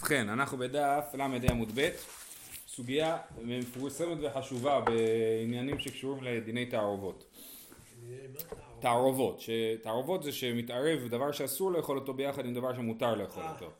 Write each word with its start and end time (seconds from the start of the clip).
ובכן, 0.00 0.28
אנחנו 0.28 0.58
בדף 0.58 1.04
ל"ה 1.14 1.28
עמוד 1.50 1.72
ב', 1.74 1.88
סוגיה 2.68 3.18
מפורסמת 3.42 4.18
וחשובה 4.22 4.80
בעניינים 4.80 5.78
שקשורים 5.78 6.24
לדיני 6.24 6.66
תערובות. 6.66 7.24
תערובות, 8.80 9.42
תערובות 9.82 10.22
זה 10.22 10.32
שמתערב 10.32 11.08
דבר 11.08 11.32
שאסור 11.32 11.72
לאכול 11.72 11.98
אותו 11.98 12.14
ביחד 12.14 12.46
עם 12.46 12.54
דבר 12.54 12.74
שמותר 12.74 13.14
לאכול 13.14 13.42
אותו. 13.42 13.70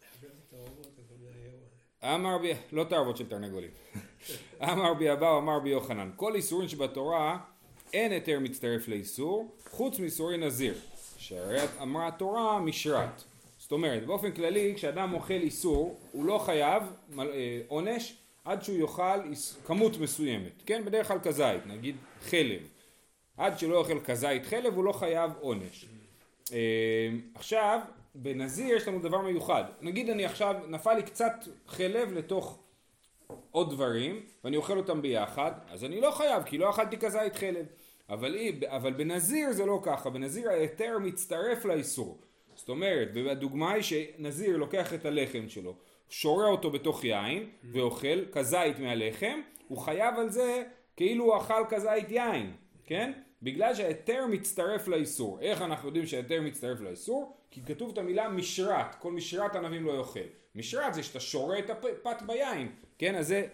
אמר 2.04 2.38
בי, 2.38 2.52
לא 2.72 2.84
תערובות 2.84 3.16
של 3.16 3.28
תרנגולים. 3.28 3.71
אמר 4.62 4.94
בי 4.94 5.12
אבאו 5.12 5.38
אמר 5.38 5.58
בי 5.58 5.71
יוחנן, 5.71 6.10
כל 6.16 6.34
איסורים 6.34 6.68
שבתורה 6.68 7.38
אין 7.92 8.12
היתר 8.12 8.38
מצטרף 8.40 8.88
לאיסור, 8.88 9.56
חוץ 9.71 9.98
מאיסורי 9.98 10.37
נזיר, 10.37 10.74
שהרי 11.16 11.60
אמרה 11.82 12.08
התורה 12.08 12.60
משרת. 12.60 13.22
זאת 13.71 13.72
אומרת, 13.72 14.06
באופן 14.06 14.32
כללי, 14.32 14.72
כשאדם 14.76 15.14
אוכל 15.14 15.34
איסור, 15.34 15.98
הוא 16.12 16.24
לא 16.24 16.38
חייב 16.38 16.82
אה, 17.19 17.60
עונש 17.69 18.16
עד 18.45 18.62
שהוא 18.62 18.78
יאכל 18.78 19.34
כמות 19.66 19.98
מסוימת, 19.98 20.62
כן? 20.66 20.84
בדרך 20.84 21.09
כלל 21.09 21.19
כזית, 21.23 21.66
נגיד 21.66 21.97
חלב. 22.20 22.61
עד 23.37 23.59
שלא 23.59 23.78
יאכל 23.78 24.01
כזית 24.01 24.47
חלב 24.47 24.75
הוא 24.75 24.84
לא 24.84 24.92
חייב 24.92 25.30
עונש. 25.41 25.87
אה, 26.52 26.59
עכשיו, 27.34 27.80
בנזיר 28.14 28.77
יש 28.77 28.88
לנו 28.88 28.98
דבר 28.98 29.20
מיוחד. 29.20 29.64
נגיד 29.80 30.11
אני 30.11 30.25
עכשיו, 30.25 30.55
נפל 30.69 30.95
לי 30.95 31.02
קצת 31.02 31.33
חלב 31.66 32.12
לתוך 32.12 32.59
עוד 33.50 33.70
דברים, 33.70 34.20
ואני 34.45 34.56
אוכל 34.56 34.78
אותם 34.78 35.02
ביחד, 35.02 35.52
אז 35.69 35.84
אני 35.84 36.00
לא 36.00 36.11
חייב, 36.11 36.42
כי 36.42 36.59
לא 36.59 36.70
אכלתי 36.70 36.98
כזית 36.98 37.37
חלב. 37.37 37.66
אבל, 38.09 38.37
אבל 38.66 38.92
בנזיר 38.92 39.52
זה 39.52 39.66
לא 39.66 39.80
ככה, 39.83 40.11
בנזיר 40.11 40.50
ההיתר 40.50 40.98
מצטרף 40.98 41.64
לאיסור. 41.64 42.19
זאת 42.60 42.69
אומרת, 42.69 43.09
והדוגמה 43.14 43.73
היא 43.73 43.82
שנזיר 43.82 44.56
לוקח 44.56 44.95
את 44.95 45.05
הלחם 45.05 45.48
שלו, 45.48 45.74
שורה 46.09 46.46
אותו 46.46 46.70
בתוך 46.70 47.05
יין 47.05 47.50
ואוכל 47.73 48.24
כזית 48.33 48.78
מהלחם, 48.78 49.41
הוא 49.69 49.78
חייב 49.78 50.14
על 50.19 50.30
זה 50.30 50.62
כאילו 50.97 51.25
הוא 51.25 51.36
אכל 51.36 51.64
כזית 51.69 52.11
יין, 52.11 52.52
כן? 52.84 53.12
בגלל 53.42 53.75
שההיתר 53.75 54.27
מצטרף 54.30 54.89
לאיסור. 54.89 55.41
איך 55.41 55.62
אנחנו 55.62 55.89
יודעים 55.89 56.06
שההיתר 56.06 56.41
מצטרף 56.41 56.80
לאיסור? 56.80 57.36
כי 57.50 57.61
כתוב 57.67 57.91
את 57.92 57.98
המילה 57.98 58.28
משרת, 58.28 58.95
כל 58.95 59.12
משרת 59.12 59.56
ענבים 59.56 59.84
לא 59.84 59.92
יאכל. 59.92 60.20
משרת 60.55 60.95
זה 60.95 61.02
שאתה 61.02 61.20
שורה 61.20 61.58
את 61.58 61.70
הפת 61.70 62.22
ביין, 62.27 62.72
כן? 62.98 63.14
אז 63.14 63.28
זה 63.28 63.47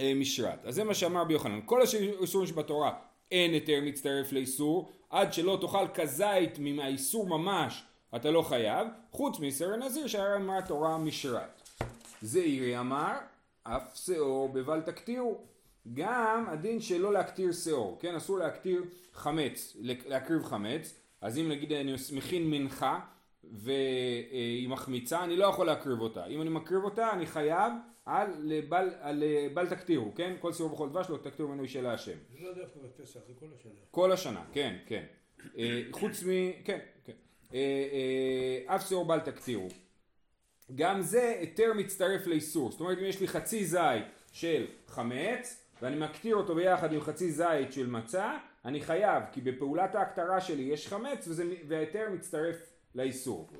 אה, 0.00 0.14
משרת. 0.14 0.64
אז 0.64 0.74
זה 0.74 0.84
מה 0.84 0.94
שאמר 0.94 1.24
ביוחנן. 1.24 1.60
כל 1.64 1.80
האיסורים 1.80 2.46
שבתורה 2.46 2.92
אין 3.30 3.52
היתר 3.52 3.80
מצטרף 3.82 4.32
לאיסור, 4.32 4.92
עד 5.10 5.32
שלא 5.32 5.58
תאכל 5.60 5.88
כזית 5.94 6.58
מהאיסור 6.58 7.28
ממש 7.28 7.84
אתה 8.16 8.30
לא 8.30 8.42
חייב, 8.42 8.88
חוץ 9.10 9.40
מסר 9.40 9.72
הנזיר 9.72 10.06
שהיה 10.06 10.36
אמרה 10.36 10.62
תורה 10.62 10.98
משרת. 10.98 11.62
זעירי 12.22 12.78
אמר, 12.78 13.12
אף 13.62 13.96
שאור 13.96 14.48
בבל 14.48 14.80
תקטירו. 14.80 15.38
גם 15.94 16.44
הדין 16.48 16.80
שלא 16.80 17.12
להקטיר 17.12 17.52
שאור, 17.52 17.98
כן? 18.00 18.14
אסור 18.14 18.38
להקטיר 18.38 18.84
חמץ, 19.12 19.76
להקריב 19.80 20.44
חמץ, 20.44 20.94
אז 21.20 21.38
אם 21.38 21.48
נגיד 21.48 21.72
אני 21.72 21.94
מכין 22.12 22.50
מנחה 22.50 23.00
והיא 23.52 24.68
מחמיצה, 24.68 25.24
אני 25.24 25.36
לא 25.36 25.46
יכול 25.46 25.66
להקריב 25.66 26.00
אותה. 26.00 26.26
אם 26.26 26.42
אני 26.42 26.50
מקריב 26.50 26.84
אותה, 26.84 27.12
אני 27.12 27.26
חייב 27.26 27.72
על 28.04 28.30
לבל, 28.38 28.90
על 29.00 29.22
בל 29.54 29.66
תקטירו, 29.66 30.14
כן? 30.14 30.36
כל 30.40 30.52
סיור 30.52 30.68
בכל 30.68 30.88
דבש 30.88 31.10
לא 31.10 31.16
תקטירו 31.16 31.48
ממנו 31.48 31.62
אישה 31.62 31.82
להשם. 31.82 32.16
זה 32.32 32.38
לא 32.40 32.52
דווקא 32.54 32.80
בפסח, 32.80 33.20
זה 33.26 33.32
כל 33.40 33.46
השנה. 33.54 33.72
כל 33.90 34.12
השנה, 34.12 34.44
כן, 34.52 34.76
כן. 34.86 35.04
אה, 35.58 35.82
חוץ 35.90 36.22
מ... 36.22 36.28
כן. 36.64 36.72
אה, 36.72 36.78
אה, 36.78 36.97
אף 38.66 38.88
שאור 38.88 39.04
בל 39.04 39.20
תקטירו. 39.20 39.68
גם 40.74 41.02
זה 41.02 41.36
היתר 41.40 41.72
מצטרף 41.76 42.26
לאיסור. 42.26 42.70
זאת 42.70 42.80
אומרת 42.80 42.98
אם 42.98 43.04
יש 43.04 43.20
לי 43.20 43.28
חצי 43.28 43.64
זית 43.64 44.04
של 44.32 44.66
חמץ 44.86 45.64
ואני 45.82 45.96
מקטיר 45.96 46.36
אותו 46.36 46.54
ביחד 46.54 46.92
עם 46.92 47.00
חצי 47.00 47.32
זית 47.32 47.72
של 47.72 47.86
מצה, 47.86 48.38
אני 48.64 48.80
חייב, 48.80 49.22
כי 49.32 49.40
בפעולת 49.40 49.94
ההקטרה 49.94 50.40
שלי 50.40 50.62
יש 50.62 50.88
חמץ 50.88 51.28
וההיתר 51.68 52.08
מצטרף 52.12 52.56
לאיסור. 52.94 53.50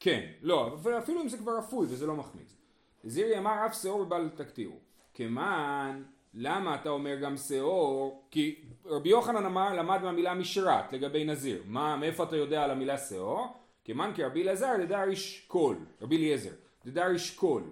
כן, 0.00 0.30
לא, 0.42 0.78
אפילו 0.98 1.22
אם 1.22 1.28
זה 1.28 1.38
כבר 1.38 1.58
אפוי 1.58 1.86
וזה 1.90 2.06
לא 2.06 2.16
מחמיץ. 2.16 2.56
זעירי 3.04 3.38
אמר 3.38 3.66
אף 3.66 3.82
שאור 3.82 4.04
בל 4.04 4.28
תקטירו. 4.36 4.78
כמען 5.14 6.04
למה 6.34 6.74
אתה 6.74 6.88
אומר 6.88 7.16
גם 7.16 7.36
שאור? 7.36 8.28
כי 8.30 8.64
רבי 8.84 9.08
יוחנן 9.08 9.46
אמר 9.46 9.74
למד 9.74 10.02
מהמילה 10.02 10.34
משרת 10.34 10.92
לגבי 10.92 11.24
נזיר. 11.24 11.62
מה, 11.66 11.96
מאיפה 11.96 12.24
אתה 12.24 12.36
יודע 12.36 12.64
על 12.64 12.70
המילה 12.70 12.98
שאור? 12.98 13.46
כיוון 13.84 14.14
כי 14.14 14.24
רבי 14.24 14.42
אלעזר 14.42 14.76
דדריש 14.78 15.44
כל, 15.46 15.76
רבי 16.02 16.16
אליעזר, 16.16 16.50
דדריש 16.86 17.36
כל. 17.36 17.62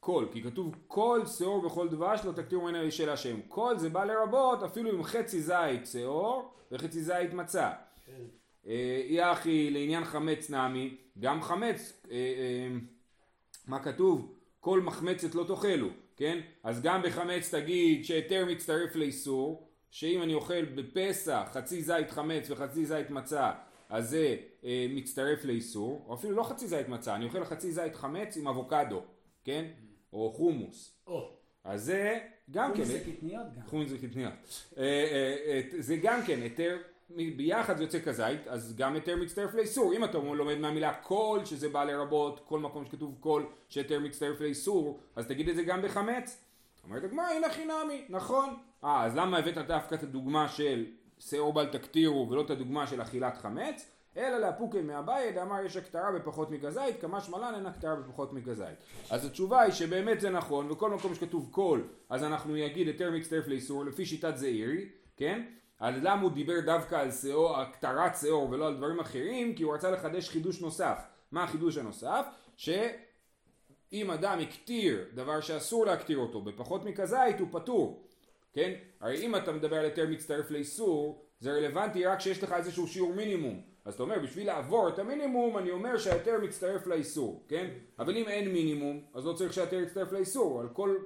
כל, 0.00 0.28
כי 0.32 0.42
כתוב 0.42 0.74
כל 0.86 1.20
שאור 1.38 1.66
וכל 1.66 1.88
דבש 1.88 2.20
לא 2.24 2.32
תקטירו 2.32 2.62
ממנו 2.62 2.90
אשה 2.90 3.10
להשם. 3.10 3.40
כל 3.48 3.78
זה 3.78 3.88
בא 3.88 4.04
לרבות 4.04 4.62
אפילו 4.62 4.90
עם 4.90 5.02
חצי 5.02 5.40
זית 5.40 5.86
שאור 5.86 6.50
וחצי 6.72 7.02
זית 7.02 7.32
מצה. 7.32 7.70
כן. 8.06 8.12
אה, 8.66 9.02
יחי 9.06 9.70
לעניין 9.70 10.04
חמץ 10.04 10.50
נמי, 10.50 10.96
גם 11.20 11.42
חמץ, 11.42 12.02
אה, 12.10 12.16
אה, 12.16 12.68
מה 13.66 13.78
כתוב? 13.78 14.34
כל 14.60 14.80
מחמצת 14.80 15.34
לא 15.34 15.44
תאכלו. 15.44 15.88
כן? 16.16 16.40
אז 16.62 16.82
גם 16.82 17.02
בחמץ 17.02 17.54
תגיד 17.54 18.04
שהיתר 18.04 18.44
מצטרף 18.44 18.96
לאיסור, 18.96 19.68
שאם 19.90 20.22
אני 20.22 20.34
אוכל 20.34 20.64
בפסח 20.64 21.48
חצי 21.52 21.82
זית 21.82 22.10
חמץ 22.10 22.50
וחצי 22.50 22.86
זית 22.86 23.10
מצה, 23.10 23.52
אז 23.88 24.10
זה 24.10 24.36
אה, 24.64 24.86
מצטרף 24.90 25.44
לאיסור, 25.44 26.04
או 26.08 26.14
אפילו 26.14 26.36
לא 26.36 26.42
חצי 26.42 26.66
זית 26.66 26.88
מצה, 26.88 27.14
אני 27.14 27.24
אוכל 27.24 27.44
חצי 27.44 27.72
זית 27.72 27.94
חמץ 27.94 28.36
עם 28.36 28.48
אבוקדו, 28.48 29.02
כן? 29.44 29.64
או 30.12 30.32
חומוס. 30.32 30.94
או. 31.06 31.30
אז 31.64 31.84
זה 31.84 32.18
גם 32.50 32.70
כן... 32.70 32.84
חומוס 32.84 32.88
זה 32.88 33.00
קטניות 33.00 33.46
גם. 33.56 33.66
חומוס 33.66 33.88
זה 33.88 33.98
קטניות. 33.98 34.32
אה, 34.78 34.82
אה, 34.82 35.60
זה 35.78 35.96
גם 35.96 36.20
כן 36.26 36.42
היתר 36.42 36.76
ביחד 37.10 37.76
זה 37.76 37.82
יוצא 37.82 37.98
כזית, 38.00 38.48
אז 38.48 38.76
גם 38.76 38.94
היתר 38.94 39.16
מצטרף 39.16 39.54
לאיסור. 39.54 39.92
אם 39.92 40.04
אתה 40.04 40.18
לומד 40.18 40.58
מהמילה 40.58 40.94
כל, 40.94 41.40
שזה 41.44 41.68
בא 41.68 41.84
לרבות, 41.84 42.40
כל 42.44 42.58
מקום 42.58 42.84
שכתוב 42.84 43.16
כל, 43.20 43.44
שהיתר 43.68 44.00
מצטרף 44.00 44.40
לאיסור, 44.40 45.00
אז 45.16 45.26
תגיד 45.26 45.48
את 45.48 45.56
זה 45.56 45.62
גם 45.62 45.82
בחמץ. 45.82 46.42
אומרת 46.84 47.04
הגמרא, 47.04 47.26
הנה 47.26 47.50
חינמי, 47.50 48.04
נכון. 48.08 48.54
אה, 48.84 49.04
אז 49.04 49.16
למה 49.16 49.38
הבאת 49.38 49.58
דווקא 49.58 49.94
את 49.94 50.02
הדוגמה 50.02 50.48
של 50.48 50.86
שאור 51.18 51.52
בל 51.52 51.66
תקטירו 51.66 52.30
ולא 52.30 52.40
את 52.40 52.50
הדוגמה 52.50 52.86
של 52.86 53.02
אכילת 53.02 53.36
חמץ? 53.36 53.90
אלא 54.16 54.38
לאפוקי 54.38 54.80
מאביי, 54.80 55.32
דאמר 55.32 55.64
יש 55.64 55.76
הקטרה 55.76 56.12
בפחות 56.12 56.50
מכזית, 56.50 57.00
כמה 57.00 57.20
שמלן 57.20 57.52
אין 57.56 57.66
הקטרה 57.66 57.96
בפחות 57.96 58.32
מכזית. 58.32 58.78
אז 59.10 59.24
התשובה 59.24 59.60
היא 59.60 59.72
שבאמת 59.72 60.20
זה 60.20 60.30
נכון, 60.30 60.70
וכל 60.70 60.90
מקום 60.90 61.14
שכתוב 61.14 61.48
כל, 61.50 61.80
אז 62.08 62.24
אנחנו 62.24 62.54
נגיד 62.54 62.86
היתר 62.86 63.10
מצטרף 63.10 63.46
לאיסור, 63.46 63.84
לפי 63.84 64.06
שיטת 64.06 64.36
זעירי, 64.36 64.88
כן? 65.16 65.42
אז 65.80 65.94
למה 66.02 66.22
הוא 66.22 66.30
דיבר 66.30 66.60
דווקא 66.60 66.94
על 66.94 67.12
שאור, 67.12 67.56
הקטרת 67.56 68.16
שאור 68.16 68.50
ולא 68.50 68.66
על 68.66 68.76
דברים 68.76 69.00
אחרים? 69.00 69.54
כי 69.54 69.62
הוא 69.62 69.74
רצה 69.74 69.90
לחדש 69.90 70.28
חידוש 70.28 70.60
נוסף. 70.60 70.98
מה 71.32 71.44
החידוש 71.44 71.76
הנוסף? 71.76 72.26
שאם 72.56 74.10
אדם 74.10 74.38
הקטיר 74.38 75.04
דבר 75.14 75.40
שאסור 75.40 75.86
להקטיר 75.86 76.18
אותו 76.18 76.40
בפחות 76.40 76.84
מכזית 76.84 77.40
הוא 77.40 77.48
פטור. 77.50 78.06
כן? 78.52 78.72
הרי 79.00 79.26
אם 79.26 79.36
אתה 79.36 79.52
מדבר 79.52 79.76
על 79.76 79.84
היתר 79.84 80.06
מצטרף 80.08 80.50
לאיסור 80.50 81.22
זה 81.40 81.52
רלוונטי 81.52 82.06
רק 82.06 82.18
כשיש 82.18 82.42
לך 82.42 82.52
איזשהו 82.52 82.86
שיעור 82.86 83.14
מינימום. 83.14 83.62
אז 83.84 83.94
אתה 83.94 84.02
אומר 84.02 84.18
בשביל 84.18 84.46
לעבור 84.46 84.88
את 84.88 84.98
המינימום 84.98 85.58
אני 85.58 85.70
אומר 85.70 85.98
שההיתר 85.98 86.38
מצטרף 86.42 86.86
לאיסור, 86.86 87.44
כן? 87.48 87.70
אבל 87.98 88.16
אם 88.16 88.28
אין 88.28 88.52
מינימום 88.52 89.00
אז 89.14 89.26
לא 89.26 89.32
צריך 89.32 89.52
שההיתר 89.52 89.76
יצטרף 89.76 90.12
לאיסור, 90.12 90.60
על 90.60 90.68
כל, 90.68 90.96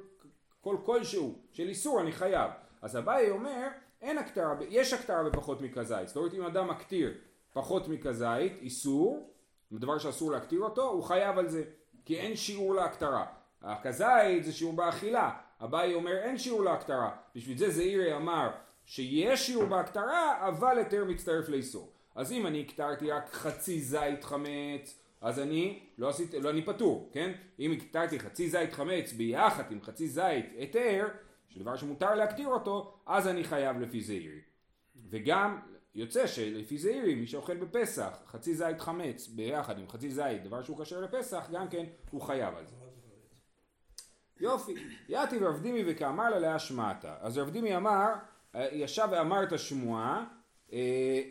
כל 0.61 0.77
כלשהו 0.85 1.39
של 1.53 1.69
איסור 1.69 2.01
אני 2.01 2.13
חייב. 2.13 2.51
אז 2.83 2.97
אביי 2.97 3.31
אומר 3.31 3.69
אין 4.03 4.19
הקטרה, 4.19 4.55
יש 4.69 4.93
הקטרה 4.93 5.23
בפחות 5.23 5.61
מכזית, 5.61 6.09
זאת 6.09 6.17
אומרת 6.17 6.35
אם 6.35 6.43
אדם 6.43 6.69
מקטיר 6.69 7.13
פחות 7.53 7.89
מכזית, 7.89 8.53
איסור, 8.61 9.31
דבר 9.73 9.99
שאסור 9.99 10.33
להקטיר 10.33 10.61
אותו, 10.61 10.89
הוא 10.89 11.03
חייב 11.03 11.39
על 11.39 11.49
זה, 11.49 11.63
כי 12.05 12.17
אין 12.17 12.37
שיעור 12.37 12.75
להקטרה. 12.75 13.27
הכזית 13.63 14.45
זה 14.45 14.53
שיעור 14.53 14.73
באכילה, 14.73 15.31
אביי 15.65 15.95
אומר 15.95 16.17
אין 16.17 16.39
שיעור 16.39 16.65
להקטרה, 16.65 17.11
בשביל 17.35 17.59
זה 17.59 17.71
זעירי 17.71 18.17
אמר 18.17 18.51
שיש 18.85 19.47
שיעור 19.47 19.65
בהקטרה, 19.65 20.49
אבל 20.49 20.79
היתר 20.79 21.05
מצטרף 21.05 21.49
לאיסור. 21.49 21.93
אז 22.15 22.33
אם 22.33 22.47
אני 22.47 22.61
הקטרתי 22.61 23.11
רק 23.11 23.33
חצי 23.33 23.81
זית 23.81 24.25
חמץ, 24.25 24.99
אז 25.21 25.39
אני 25.39 25.79
לא 25.99 26.09
עשיתי, 26.09 26.41
לא 26.41 26.51
אני 26.51 26.63
פטור, 26.63 27.11
כן? 27.13 27.33
אם 27.59 27.73
הקטרתי 27.73 28.21
חצי 28.21 28.49
זית 28.49 28.73
חמץ 28.73 29.13
ביחד 29.13 29.73
עם 29.73 29.83
חצי 29.83 30.09
זית 30.09 30.47
היתר, 30.57 31.09
שדבר 31.51 31.77
שמותר 31.77 32.15
להקטיר 32.15 32.49
אותו, 32.49 32.95
אז 33.07 33.29
אני 33.29 33.45
חייב 33.45 33.81
לפי 33.81 34.01
זעירי. 34.01 34.41
וגם 35.11 35.61
יוצא 35.95 36.27
שלפי 36.27 36.79
זעירי, 36.79 37.15
מי 37.15 37.27
שאוכל 37.27 37.57
בפסח, 37.57 38.19
חצי 38.27 38.55
זית 38.55 38.81
חמץ 38.81 39.29
ביחד 39.29 39.79
עם 39.79 39.89
חצי 39.89 40.11
זית, 40.11 40.45
דבר 40.45 40.63
שהוא 40.63 40.85
כשר 40.85 41.01
לפסח, 41.01 41.49
גם 41.53 41.69
כן 41.69 41.85
הוא 42.11 42.23
חייב 42.23 42.55
על 42.55 42.67
זה. 42.67 42.75
יופי, 44.41 44.75
יתי 45.09 45.37
ורב 45.41 45.61
דימי 45.61 45.83
וכאמר 45.87 46.31
לה 46.31 46.39
להשמעתה. 46.39 47.15
אז 47.21 47.39
רב 47.39 47.51
דימי 47.51 47.77
אמר, 47.77 48.09
ישב 48.55 49.09
ואמר 49.11 49.43
את 49.43 49.53
השמועה, 49.53 50.25
אה, 50.73 50.79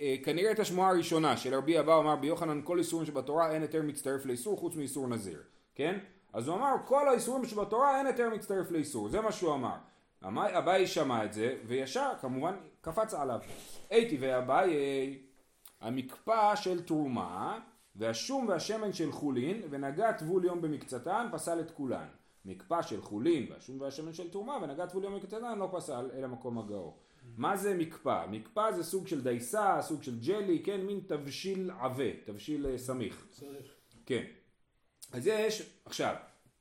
אה, 0.01 0.15
כנראה 0.23 0.51
את 0.51 0.59
השמועה 0.59 0.89
הראשונה 0.89 1.37
של 1.37 1.55
רבי 1.55 1.79
אבא 1.79 1.97
אמר 1.97 2.15
ביוחנן 2.15 2.61
כל 2.63 2.79
איסורים 2.79 3.05
שבתורה 3.05 3.51
אין 3.51 3.61
היתר 3.61 3.81
מצטרף 3.81 4.25
לאיסור 4.25 4.57
חוץ 4.57 4.75
מאיסור 4.75 5.07
נזיר, 5.07 5.41
כן? 5.75 5.99
אז 6.33 6.47
הוא 6.47 6.55
אמר 6.55 6.75
כל 6.85 7.07
האיסורים 7.07 7.45
שבתורה 7.45 7.97
אין 7.97 8.05
היתר 8.05 8.29
מצטרף 8.29 8.71
לאיסור, 8.71 9.09
זה 9.09 9.21
מה 9.21 9.31
שהוא 9.31 9.53
אמר. 9.53 9.75
אביי 10.23 10.87
שמע 10.87 11.25
את 11.25 11.33
זה 11.33 11.57
וישר 11.65 12.11
כמובן 12.21 12.55
קפץ 12.81 13.13
עליו. 13.13 13.39
הייתי 13.89 14.17
ואביי 14.19 15.19
המקפא 15.81 16.55
של 16.55 16.85
תרומה 16.85 17.59
והשום 17.95 18.47
והשמן 18.47 18.93
של 18.93 19.11
חולין 19.11 19.61
ונגע 19.69 20.11
טבול 20.11 20.45
יום 20.45 20.61
במקצתן 20.61 21.27
פסל 21.31 21.59
את 21.59 21.71
כולן. 21.71 22.07
מקפא 22.45 22.81
של 22.81 23.01
חולין 23.01 23.51
והשום 23.51 23.81
והשמן 23.81 24.13
של 24.13 24.31
תרומה 24.31 24.57
ונגע 24.61 24.85
טבול 24.85 25.03
יום 25.03 25.13
במקצתן 25.13 25.59
לא 25.59 25.69
פסל 25.71 26.09
אלא 26.13 26.27
מקום 26.27 26.57
הגאו. 26.57 26.93
מה 27.37 27.57
זה 27.57 27.73
מקפא? 27.77 28.25
מקפא 28.29 28.71
זה 28.71 28.83
סוג 28.83 29.07
של 29.07 29.21
דייסה, 29.21 29.77
סוג 29.81 30.03
של 30.03 30.19
ג'לי, 30.19 30.63
כן, 30.63 30.81
מין 30.81 30.99
תבשיל 31.07 31.71
עבה, 31.79 32.03
תבשיל 32.25 32.67
אה, 32.67 32.77
סמיך. 32.77 33.27
כן. 34.05 34.23
אז 35.13 35.27
יש, 35.27 35.79
עכשיו, 35.85 36.15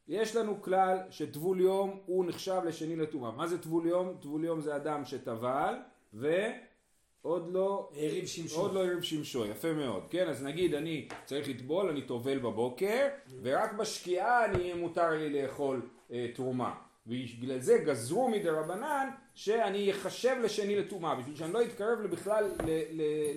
יש 0.08 0.36
לנו 0.36 0.62
כלל 0.62 0.98
שטבול 1.10 1.60
יום 1.60 1.98
הוא 2.06 2.24
נחשב 2.24 2.60
לשני 2.64 2.96
לטומאה. 2.96 3.30
מה 3.30 3.46
זה 3.46 3.62
טבול 3.62 3.86
יום? 3.86 4.16
טבול 4.20 4.44
יום 4.44 4.60
זה 4.60 4.76
אדם 4.76 5.04
שטבל 5.04 5.74
ועוד 6.14 7.52
לא... 7.52 7.90
העריב 7.96 8.26
שמשון. 8.26 8.62
עוד 8.62 8.74
לא 8.74 8.84
ערב 8.84 9.02
שמשו, 9.02 9.46
יפה 9.46 9.72
מאוד. 9.72 10.02
כן, 10.10 10.28
אז 10.28 10.42
נגיד 10.44 10.74
אני 10.74 11.08
צריך 11.24 11.48
לטבול, 11.48 11.88
אני 11.88 12.02
טובל 12.02 12.38
בבוקר, 12.38 13.06
ורק 13.42 13.72
בשקיעה 13.72 14.44
אני 14.44 14.72
מותר 14.72 15.10
לי 15.10 15.42
לאכול 15.42 15.82
אה, 16.12 16.26
תרומה. 16.34 16.74
ובגלל 17.06 17.58
זה 17.58 17.78
גזרו 17.78 18.28
מדי 18.28 18.48
רבנן 18.48 19.08
שאני 19.34 19.90
אחשב 19.90 20.36
לשני 20.42 20.76
לטומאה, 20.76 21.14
בשביל 21.14 21.36
שאני 21.36 21.52
לא 21.52 21.62
אתקרב 21.62 22.06
בכלל 22.06 22.50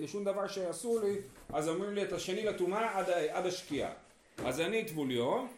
לשום 0.00 0.24
דבר 0.24 0.46
שאסור 0.46 1.00
לי, 1.00 1.16
אז 1.52 1.68
אומרים 1.68 1.94
לי 1.94 2.02
את 2.02 2.12
השני 2.12 2.44
לטומאה 2.44 2.98
עד, 2.98 3.10
עד 3.30 3.46
השקיעה. 3.46 3.90
אז 4.44 4.60
אני 4.60 4.84
טבול 4.84 5.10
יום, 5.10 5.48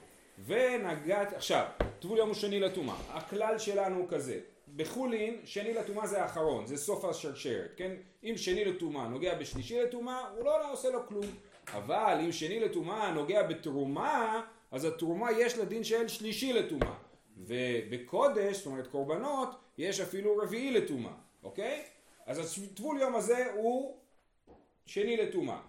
ונגעת, 0.46 1.32
עכשיו, 1.32 1.64
טבול 2.00 2.18
יום 2.18 2.28
הוא 2.28 2.34
שני 2.34 2.60
לטומאה. 2.60 2.96
הכלל 3.08 3.58
שלנו 3.58 3.98
הוא 3.98 4.08
כזה, 4.08 4.40
בחולין 4.76 5.40
שני 5.44 5.74
לטומאה 5.74 6.06
זה 6.06 6.22
האחרון, 6.22 6.66
זה 6.66 6.76
סוף 6.76 7.04
השרשרת, 7.04 7.70
כן? 7.76 7.92
אם 8.24 8.34
שני 8.36 8.64
לטומאה 8.64 9.08
נוגע 9.08 9.34
בשלישי 9.34 9.82
לטומאה, 9.82 10.28
הוא 10.36 10.44
לא 10.44 10.72
עושה 10.72 10.90
לו 10.90 11.06
כלום. 11.06 11.26
אבל 11.72 12.18
אם 12.24 12.32
שני 12.32 12.60
לטומאה 12.60 13.12
נוגע 13.12 13.42
בתרומה, 13.42 14.42
אז 14.70 14.84
התרומה 14.84 15.32
יש 15.32 15.58
לה 15.58 15.64
דין 15.64 15.84
של 15.84 16.08
שלישי 16.08 16.52
לטומאה. 16.52 16.94
ובקודש, 17.36 18.56
זאת 18.56 18.66
אומרת 18.66 18.86
קורבנות, 18.86 19.48
יש 19.78 20.00
אפילו 20.00 20.36
רביעי 20.36 20.70
לטומאה, 20.70 21.12
אוקיי? 21.42 21.82
אז 22.26 22.58
הטבול 22.64 23.00
יום 23.00 23.14
הזה 23.14 23.52
הוא 23.54 23.96
שני 24.86 25.16
לטומאה. 25.16 25.60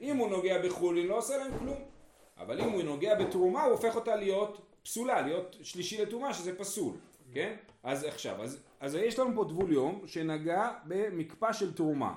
אם 0.00 0.16
הוא 0.16 0.30
נוגע 0.30 0.62
בחולין 0.62 1.06
לא 1.06 1.18
עושה 1.18 1.36
להם 1.36 1.58
כלום. 1.58 1.93
אבל 2.38 2.60
אם 2.60 2.70
הוא 2.70 2.82
נוגע 2.82 3.14
בתרומה 3.14 3.62
הוא 3.62 3.72
הופך 3.72 3.96
אותה 3.96 4.16
להיות 4.16 4.60
פסולה, 4.82 5.22
להיות 5.22 5.56
שלישי 5.62 6.02
לטומאה 6.02 6.34
שזה 6.34 6.58
פסול, 6.58 6.94
כן? 7.32 7.56
אז 7.82 8.04
עכשיו, 8.04 8.42
אז, 8.42 8.62
אז 8.80 8.94
יש 8.94 9.18
לנו 9.18 9.34
פה 9.34 9.44
טבול 9.48 9.72
יום 9.72 10.02
שנגע 10.06 10.70
במקפא 10.84 11.52
של 11.52 11.74
תרומה, 11.74 12.14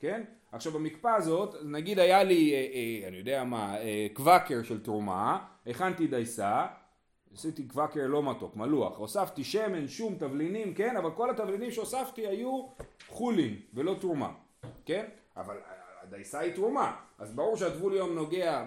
כן? 0.00 0.22
עכשיו 0.52 0.72
במקפא 0.72 1.08
הזאת, 1.08 1.54
נגיד 1.64 1.98
היה 1.98 2.22
לי, 2.22 2.52
אה, 2.52 2.58
אה, 2.58 3.08
אני 3.08 3.16
יודע 3.16 3.44
מה, 3.44 3.78
אה, 3.78 4.06
קוואקר 4.12 4.62
של 4.62 4.82
תרומה, 4.82 5.44
הכנתי 5.66 6.06
דייסה, 6.06 6.66
עשיתי 7.34 7.68
קוואקר 7.68 8.06
לא 8.06 8.22
מתוק, 8.22 8.56
מלוח, 8.56 8.98
הוספתי 8.98 9.44
שמן, 9.44 9.88
שום, 9.88 10.14
תבלינים, 10.18 10.74
כן? 10.74 10.96
אבל 10.96 11.10
כל 11.10 11.30
התבלינים 11.30 11.70
שהוספתי 11.70 12.26
היו 12.26 12.66
חולין 13.08 13.56
ולא 13.74 13.94
תרומה, 14.00 14.32
כן? 14.86 15.04
אבל 15.36 15.56
הדייסה 16.04 16.38
היא 16.38 16.54
תרומה, 16.54 16.96
אז 17.18 17.32
ברור 17.32 17.56
שהטבול 17.56 17.94
יום 17.94 18.14
נוגע 18.14 18.64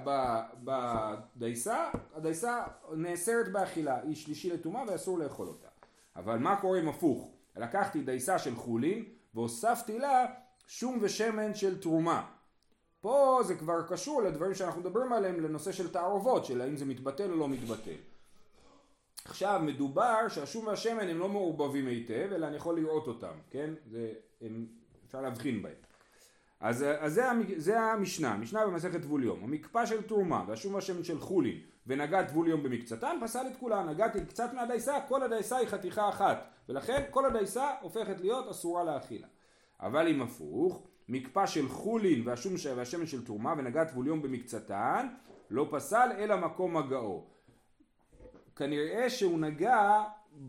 בדייסה, 0.64 1.90
הדייסה 2.16 2.64
נאסרת 2.96 3.52
באכילה, 3.52 4.02
היא 4.04 4.16
שלישי 4.16 4.50
לטומאה 4.50 4.84
ואסור 4.88 5.20
לאכול 5.20 5.48
אותה. 5.48 5.68
אבל 6.16 6.38
מה 6.38 6.56
קורה 6.62 6.80
אם 6.80 6.90
הפוך? 6.90 7.32
לקחתי 7.56 8.02
דייסה 8.02 8.40
של 8.40 8.56
חולין 8.56 9.06
והוספתי 9.34 10.00
לה 10.00 10.26
שום 10.68 10.98
ושמן 11.02 11.54
של 11.56 11.82
תרומה. 11.82 12.26
פה 13.02 13.40
זה 13.44 13.56
כבר 13.56 13.88
קשור 13.88 14.22
לדברים 14.22 14.54
שאנחנו 14.54 14.82
מדברים 14.82 15.14
עליהם 15.14 15.40
לנושא 15.40 15.72
של 15.72 15.92
תערובות, 15.92 16.46
של 16.46 16.62
האם 16.62 16.76
זה 16.76 16.86
מתבטל 16.86 17.32
או 17.32 17.36
לא 17.36 17.50
מתבטל. 17.50 17.98
עכשיו 19.26 19.62
מדובר 19.64 20.28
שהשום 20.28 20.68
והשמן 20.68 21.08
הם 21.08 21.20
לא 21.20 21.30
מעורבבים 21.30 21.88
היטב, 21.88 22.30
אלא 22.32 22.48
אני 22.48 22.56
יכול 22.56 22.80
לראות 22.80 23.08
אותם, 23.08 23.34
כן? 23.50 23.74
זה, 23.86 24.14
הם, 24.42 24.68
אפשר 25.06 25.22
להבחין 25.22 25.62
בהם. 25.62 25.74
אז, 26.60 26.86
אז 27.00 27.14
זה, 27.14 27.24
זה 27.58 27.82
המשנה, 27.82 28.34
המשנה 28.34 28.66
במסכת 28.66 29.02
טבול 29.02 29.24
יום. 29.24 29.44
המקפא 29.44 29.86
של 29.86 30.02
תרומה 30.02 30.44
והשום 30.48 30.74
והשמן 30.74 31.04
של 31.04 31.20
חולין 31.20 31.58
ונגע 31.88 32.24
טבול 32.24 32.48
יום 32.48 32.64
במקצתן, 32.64 33.18
פסל 33.22 33.48
את 33.52 33.58
כולן. 33.60 33.90
נגעתי 33.90 34.26
קצת 34.26 34.54
מהדייסה, 34.54 34.94
כל 35.08 35.24
הדייסה 35.24 35.58
היא 35.58 35.68
חתיכה 35.68 36.10
אחת. 36.10 36.48
ולכן 36.70 37.04
כל 37.12 37.26
הדייסה 37.26 37.72
הופכת 37.82 38.22
להיות 38.22 38.50
אסורה 38.50 38.84
לאכילה. 38.84 39.28
אבל 39.80 40.08
אם 40.08 40.22
הפוך, 40.22 40.88
מקפא 41.10 41.46
של 41.46 41.70
חולין 41.70 42.28
והשום 42.28 42.54
והשמן 42.76 43.06
של 43.06 43.26
תרומה 43.26 43.54
ונגע 43.58 43.84
טבול 43.84 44.08
יום 44.08 44.22
במקצתן, 44.22 45.08
לא 45.50 45.68
פסל 45.72 46.10
אלא 46.18 46.38
מקום 46.38 46.78
הגאו. 46.78 47.26
כנראה 48.56 49.10
שהוא 49.10 49.40
נגע 49.40 50.04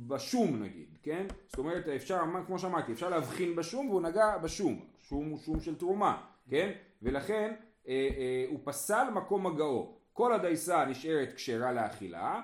בשום 0.06 0.62
נגיד, 0.62 0.87
כן? 1.08 1.26
זאת 1.48 1.58
אומרת 1.58 1.88
אפשר, 1.88 2.20
כמו 2.46 2.58
שאמרתי, 2.58 2.92
אפשר 2.92 3.08
להבחין 3.08 3.56
בשום 3.56 3.90
והוא 3.90 4.00
נגע 4.00 4.38
בשום, 4.38 4.80
שום 5.00 5.30
הוא 5.30 5.38
שום 5.38 5.60
של 5.60 5.74
תרומה, 5.74 6.22
כן? 6.48 6.72
ולכן 7.02 7.54
אה, 7.88 8.08
אה, 8.18 8.44
הוא 8.48 8.60
פסל 8.64 9.10
מקום 9.14 9.46
הגאו. 9.46 9.94
כל 10.12 10.32
הדייסה 10.32 10.84
נשארת 10.84 11.32
כשרה 11.32 11.72
לאכילה, 11.72 12.40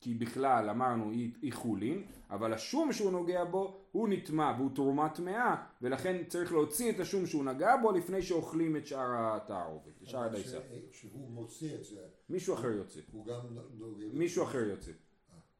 כי 0.00 0.14
בכלל 0.14 0.70
אמרנו 0.70 1.10
היא, 1.10 1.52
חולין, 1.52 2.06
אבל 2.30 2.52
השום 2.52 2.92
שהוא 2.92 3.12
נוגע 3.12 3.44
בו 3.44 3.80
הוא 3.92 4.08
נטמע 4.08 4.54
והוא 4.58 4.70
תרומה 4.74 5.08
טמאה, 5.08 5.56
ולכן 5.82 6.24
צריך 6.28 6.52
להוציא 6.52 6.90
את 6.90 7.00
השום 7.00 7.26
שהוא 7.26 7.44
נגע 7.44 7.76
בו 7.82 7.92
לפני 7.92 8.22
שאוכלים 8.22 8.76
את 8.76 8.86
שאר 8.86 9.36
התערובת, 9.36 10.02
את 10.02 10.08
שאר 10.08 10.22
הדייסה. 10.22 10.58
שהוא 10.90 11.30
מוציא 11.30 11.74
את 11.74 11.84
זה, 11.84 12.00
מישהו 12.28 12.54
אחר 12.54 12.70
יוצא. 12.70 13.00
הוא 13.12 13.26
גם 13.26 13.40
נוגע. 13.78 14.06
מישהו 14.12 14.44
אחר 14.44 14.58
יוצא. 14.58 14.92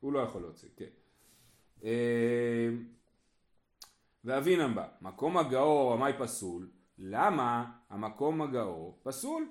הוא 0.00 0.12
לא 0.12 0.18
יכול 0.18 0.42
להוציא, 0.42 0.68
כן. 0.76 1.05
אה, 1.84 2.69
ואבינם 4.25 4.75
בא, 4.75 4.87
מקום 5.00 5.37
הגאו 5.37 5.94
המאי 5.94 6.12
פסול, 6.19 6.69
למה 6.99 7.73
המקום 7.90 8.43
הגאו 8.43 8.94
פסול? 9.02 9.49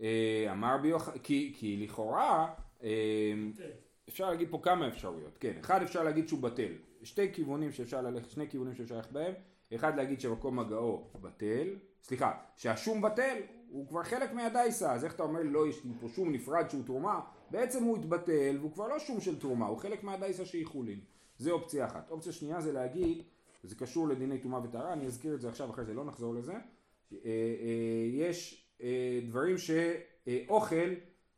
אה, 0.00 0.46
אמר 0.52 0.76
ביוח... 0.82 1.08
כי, 1.22 1.54
כי 1.56 1.76
לכאורה, 1.76 2.54
אה, 2.82 3.34
אפשר 4.08 4.30
להגיד 4.30 4.48
פה 4.50 4.60
כמה 4.62 4.88
אפשרויות, 4.88 5.38
כן, 5.38 5.52
אחד 5.60 5.82
אפשר 5.82 6.02
להגיד 6.02 6.28
שהוא 6.28 6.42
בטל, 6.42 6.72
שתי 7.02 7.32
כיוונים 7.32 7.72
שאפשר 7.72 8.02
ללכת, 8.02 8.30
שני 8.30 8.48
כיוונים 8.48 8.74
שאפשר 8.74 8.96
ללכת 8.96 9.12
בהם, 9.12 9.32
אחד 9.74 9.96
להגיד 9.96 10.20
שמקום 10.20 10.58
הגאו 10.58 11.04
בטל, 11.20 11.68
סליחה, 12.02 12.32
שהשום 12.56 13.02
בטל, 13.02 13.36
הוא 13.68 13.88
כבר 13.88 14.02
חלק 14.02 14.32
מהדייסה, 14.32 14.92
אז 14.92 15.04
איך 15.04 15.14
אתה 15.14 15.22
אומר 15.22 15.40
לא, 15.44 15.68
יש 15.68 15.80
פה 16.00 16.08
שום 16.08 16.32
נפרד 16.32 16.70
שהוא 16.70 16.82
תרומה, 16.86 17.20
בעצם 17.52 17.84
הוא 17.84 17.96
התבטל 17.96 18.56
והוא 18.60 18.72
כבר 18.72 18.88
לא 18.88 18.98
שום 18.98 19.20
של 19.20 19.38
תרומה, 19.38 19.66
הוא 19.66 19.78
חלק 19.78 20.04
מהדייסה 20.04 20.44
שהיא 20.44 20.66
חולין, 20.66 21.00
זה 21.38 21.50
אופציה 21.50 21.86
אחת. 21.86 22.10
אופציה 22.10 22.32
שנייה 22.32 22.60
זה 22.60 22.72
להגיד, 22.72 23.22
זה 23.64 23.74
קשור 23.74 24.08
לדיני 24.08 24.38
טומאה 24.38 24.60
וטהרה, 24.64 24.92
אני 24.92 25.06
אזכיר 25.06 25.34
את 25.34 25.40
זה 25.40 25.48
עכשיו 25.48 25.70
אחרי 25.70 25.84
זה, 25.84 25.94
לא 25.94 26.04
נחזור 26.04 26.34
לזה, 26.34 26.52
אה, 26.52 26.58
אה, 27.12 27.20
יש 28.12 28.66
אה, 28.82 29.20
דברים 29.26 29.56
שאוכל 29.58 30.90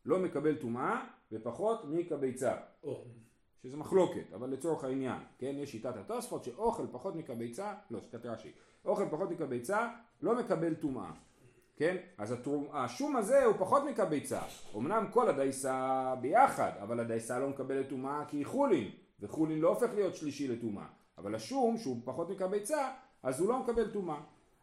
לא 0.04 0.18
מקבל 0.18 0.54
טומאה 0.54 1.04
ופחות 1.32 1.84
מכביצה. 1.84 2.56
שזה 3.62 3.76
מחלוקת, 3.76 4.32
אבל 4.34 4.50
לצורך 4.50 4.84
העניין, 4.84 5.18
כן, 5.38 5.54
יש 5.58 5.72
שיטת 5.72 5.96
התוספות 5.96 6.44
שאוכל 6.44 6.86
פחות 6.92 7.16
מכביצה, 7.16 7.74
לא, 7.90 8.00
שיטת 8.00 8.26
רש"י, 8.26 8.52
אוכל 8.84 9.04
פחות 9.10 9.30
מכביצה 9.30 9.88
לא 10.22 10.38
מקבל 10.38 10.74
טומאה, 10.74 11.10
כן, 11.76 11.96
אז 12.18 12.32
התרום, 12.32 12.66
השום 12.72 13.16
הזה 13.16 13.44
הוא 13.44 13.54
פחות 13.58 13.82
מכביצה, 13.84 14.40
אמנם 14.76 15.06
כל 15.10 15.28
הדייסה 15.28 16.14
ביחד, 16.20 16.70
אבל 16.82 17.00
הדייסה 17.00 17.38
לא 17.38 17.48
מקבלת 17.48 17.88
טומאה 17.88 18.24
כי 18.28 18.36
היא 18.36 18.46
חולין, 18.46 18.90
וחולין 19.20 19.60
לא 19.60 19.68
הופך 19.68 19.94
להיות 19.94 20.14
שלישי 20.14 20.48
לטומאה, 20.48 20.86
אבל 21.18 21.34
השום 21.34 21.76
שהוא 21.76 21.96
פחות 22.04 22.30
מכביצה, 22.30 22.88
אז 23.22 23.40
הוא 23.40 23.48
לא 23.48 23.58
מקבל 23.58 23.90
טומאה. 23.90 24.20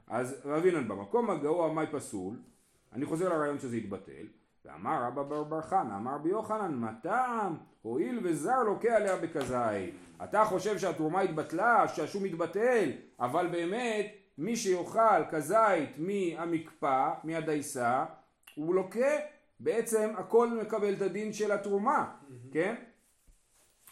אז 0.07 0.41
רבינן 0.45 0.87
במקום 0.87 1.29
הגאו 1.29 1.65
המאי 1.65 1.85
פסול, 1.91 2.35
אני 2.93 3.05
חוזר 3.05 3.29
לרעיון 3.29 3.59
שזה 3.59 3.77
יתבטל, 3.77 4.25
ואמר 4.65 5.03
רבא 5.03 5.23
בר 5.23 5.43
בר 5.43 5.61
חנא, 5.61 5.95
אמר 5.95 6.15
רבי 6.15 6.29
יוחנן, 6.29 6.73
מה 6.73 6.93
טעם? 7.01 7.57
הואיל 7.81 8.19
וזר 8.23 8.63
לוקה 8.63 8.95
עליה 8.95 9.17
בכזית. 9.17 9.95
אתה 10.23 10.45
חושב 10.45 10.77
שהתרומה 10.77 11.21
התבטלה, 11.21 11.87
שהשום 11.87 12.25
התבטל, 12.25 12.89
אבל 13.19 13.47
באמת 13.47 14.20
מי 14.41 14.55
שיאכל 14.55 15.23
כזית 15.29 15.89
מהמקפא, 15.97 17.09
מהדייסה, 17.23 18.05
הוא 18.55 18.75
לוקה, 18.75 19.17
בעצם 19.59 20.13
הכל 20.17 20.49
מקבל 20.61 20.93
את 20.93 21.01
הדין 21.01 21.33
של 21.33 21.51
התרומה, 21.51 22.11
כן? 22.51 22.75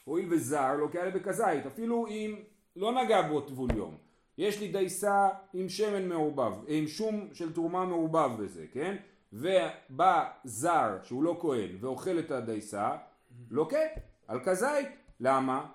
הואיל 0.03 0.33
וזר 0.33 0.75
לוקה 0.75 0.99
עליה 0.99 1.11
בכזית, 1.13 1.65
אפילו 1.65 2.07
אם 2.07 2.35
לא 2.75 3.03
נגע 3.03 3.21
בו 3.21 3.41
טבול 3.41 3.69
יום. 3.75 3.97
יש 4.37 4.59
לי 4.59 4.67
דייסה 4.67 5.29
עם 5.53 5.69
שמן 5.69 6.07
מעורבב, 6.07 6.53
עם 6.67 6.87
שום 6.87 7.29
של 7.33 7.53
תרומה 7.53 7.85
מעורבב 7.85 8.43
בזה, 8.43 8.65
כן? 8.71 8.95
ובא 9.33 10.29
זר 10.43 10.97
שהוא 11.03 11.23
לא 11.23 11.37
כהן 11.41 11.69
ואוכל 11.79 12.19
את 12.19 12.31
הדייסה, 12.31 12.91
לוקה 13.49 13.77
על 14.27 14.39
כזית. 14.45 14.87
למה? 15.19 15.65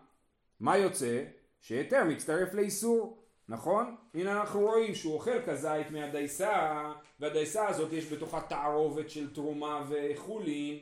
מה 0.60 0.76
יוצא? 0.76 1.24
שהיתר 1.60 2.04
מצטרף 2.04 2.54
לאיסור, 2.54 3.23
נכון? 3.48 3.96
הנה 4.14 4.40
אנחנו 4.40 4.60
רואים 4.60 4.94
שהוא 4.94 5.14
אוכל 5.14 5.42
כזית 5.46 5.90
מהדייסה, 5.90 6.82
והדייסה 7.20 7.68
הזאת 7.68 7.92
יש 7.92 8.12
בתוכה 8.12 8.40
תערובת 8.40 9.10
של 9.10 9.34
תרומה 9.34 9.84
וחולין, 9.88 10.78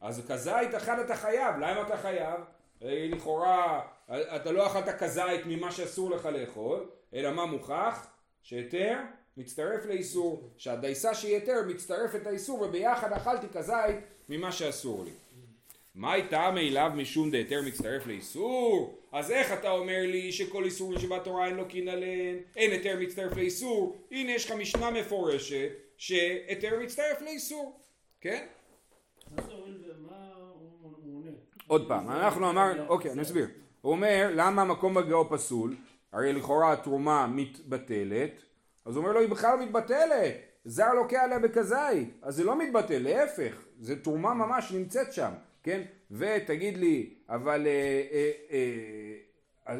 אז 0.00 0.26
כזית 0.28 0.74
אחד 0.76 0.98
אתה 0.98 1.16
חייב, 1.16 1.56
למה 1.56 1.82
אתה 1.82 1.96
חייב? 1.96 2.40
לכאורה 2.82 3.80
אתה 4.10 4.52
לא 4.52 4.66
אכלת 4.66 4.98
כזית 4.98 5.46
ממה 5.46 5.72
שאסור 5.72 6.10
לך 6.10 6.26
לאכול, 6.26 6.88
אלא 7.14 7.32
מה 7.32 7.46
מוכח? 7.46 8.06
שהיתר 8.42 8.98
מצטרף 9.36 9.86
לאיסור, 9.86 10.50
שהדייסה 10.56 11.14
שהיא 11.14 11.34
היתר 11.34 11.62
מצטרפת 11.66 12.26
לאיסור 12.26 12.62
וביחד 12.62 13.12
אכלתי 13.12 13.46
כזית 13.48 13.96
ממה 14.28 14.52
שאסור 14.52 15.04
לי. 15.04 15.10
מה 15.96 16.12
הייתה 16.12 16.50
מאליו 16.50 16.90
משום 16.94 17.30
דהיתר 17.30 17.62
מצטרף 17.66 18.06
לאיסור? 18.06 18.98
אז 19.12 19.30
איך 19.30 19.52
אתה 19.52 19.70
אומר 19.70 20.02
לי 20.06 20.32
שכל 20.32 20.64
איסור 20.64 20.92
לשבת 20.92 21.24
תורה 21.24 21.46
אין 21.46 21.54
לו 21.54 21.68
קין 21.68 21.88
עליהן, 21.88 22.36
אין 22.56 22.70
היתר 22.70 22.96
מצטרף 23.00 23.36
לאיסור? 23.36 23.96
הנה 24.10 24.32
יש 24.32 24.44
לך 24.44 24.52
משנה 24.52 24.90
מפורשת 24.90 25.68
שהיתר 25.96 26.80
מצטרף 26.82 27.22
לאיסור, 27.22 27.80
כן? 28.20 28.46
עוד 31.66 31.88
פעם, 31.88 32.10
אנחנו 32.10 32.50
אמרנו, 32.50 32.86
אוקיי, 32.88 33.12
אני 33.12 33.22
אסביר. 33.22 33.48
הוא 33.80 33.92
אומר, 33.92 34.30
למה 34.34 34.62
המקום 34.62 34.94
בגאו 34.94 35.30
פסול? 35.30 35.76
הרי 36.12 36.32
לכאורה 36.32 36.72
התרומה 36.72 37.26
מתבטלת, 37.26 38.42
אז 38.84 38.96
הוא 38.96 39.02
אומר 39.02 39.14
לו, 39.14 39.20
היא 39.20 39.28
בכלל 39.28 39.58
לא 39.58 39.64
מתבטלת. 39.64 40.34
זר 40.64 40.94
לוקח 40.94 41.18
עליה 41.24 41.38
בכזית, 41.38 42.18
אז 42.22 42.36
זה 42.36 42.44
לא 42.44 42.58
מתבטל, 42.58 42.98
להפך, 42.98 43.64
זה 43.80 44.02
תרומה 44.02 44.34
ממש 44.34 44.72
נמצאת 44.72 45.12
שם, 45.12 45.30
כן? 45.66 45.82
ותגיד 46.10 46.76
לי, 46.76 47.14
אבל... 47.28 47.66
אה, 47.66 48.02
אה, 48.12 48.30
אה, 48.50 49.74
אה, 49.74 49.76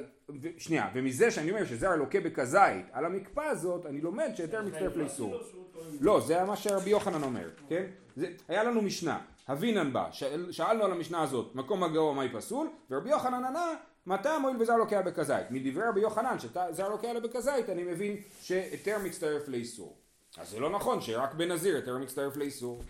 שנייה, 0.58 0.90
ומזה 0.94 1.30
שאני 1.30 1.50
אומר 1.50 1.64
שזר 1.64 1.96
לוקה 1.96 2.20
בכזית 2.20 2.86
על 2.92 3.04
המקפא 3.04 3.40
הזאת, 3.40 3.86
אני 3.86 4.00
לומד 4.00 4.30
שיותר 4.34 4.62
מצטרף 4.62 4.96
לאיסור. 4.96 5.36
אפילו 5.36 5.50
שהוא 5.50 5.64
טוען. 5.72 5.96
לא, 6.00 6.20
זה 6.20 6.44
מה 6.44 6.56
שרבי 6.56 6.90
יוחנן 6.90 7.22
אומר, 7.22 7.50
כן? 7.68 7.84
זה, 8.16 8.26
היה 8.48 8.64
לנו 8.64 8.82
משנה, 8.82 9.18
הבינן 9.48 9.92
בה, 9.92 10.08
שאל, 10.12 10.52
שאלנו 10.52 10.84
על 10.84 10.92
המשנה 10.92 11.22
הזאת, 11.22 11.54
מקום 11.54 11.82
הגאו 11.82 12.14
מהי 12.14 12.28
פסול, 12.32 12.68
ורבי 12.90 13.10
יוחנן 13.10 13.44
ענה, 13.44 13.74
מתי 14.06 14.28
המועיל 14.28 14.62
וזר 14.62 14.76
לוקח 14.76 15.00
בכזית? 15.06 15.50
מדברי 15.50 15.84
רבי 15.88 16.00
יוחנן, 16.00 16.36
שזר 16.38 16.88
לוקח 16.88 17.08
בכזית, 17.24 17.70
אני 17.70 17.82
מבין 17.82 18.16
שהיתר 18.42 18.98
מצטרף 19.04 19.48
לאיסור. 19.48 19.96
אז 20.38 20.50
זה 20.50 20.60
לא 20.60 20.70
נכון 20.70 21.00
שרק 21.00 21.34
בנזיר 21.34 21.76
היתר 21.76 21.98
מצטרף 21.98 22.36
לאיסור. 22.36 22.82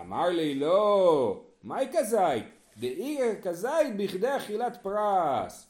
אמר 0.00 0.28
לי 0.28 0.54
לא, 0.54 1.44
מהי 1.64 1.88
כזית? 1.92 2.44
דאי 2.76 3.18
כזית 3.42 3.96
בכדי 3.96 4.36
אכילת 4.36 4.82
פרס. 4.82 5.66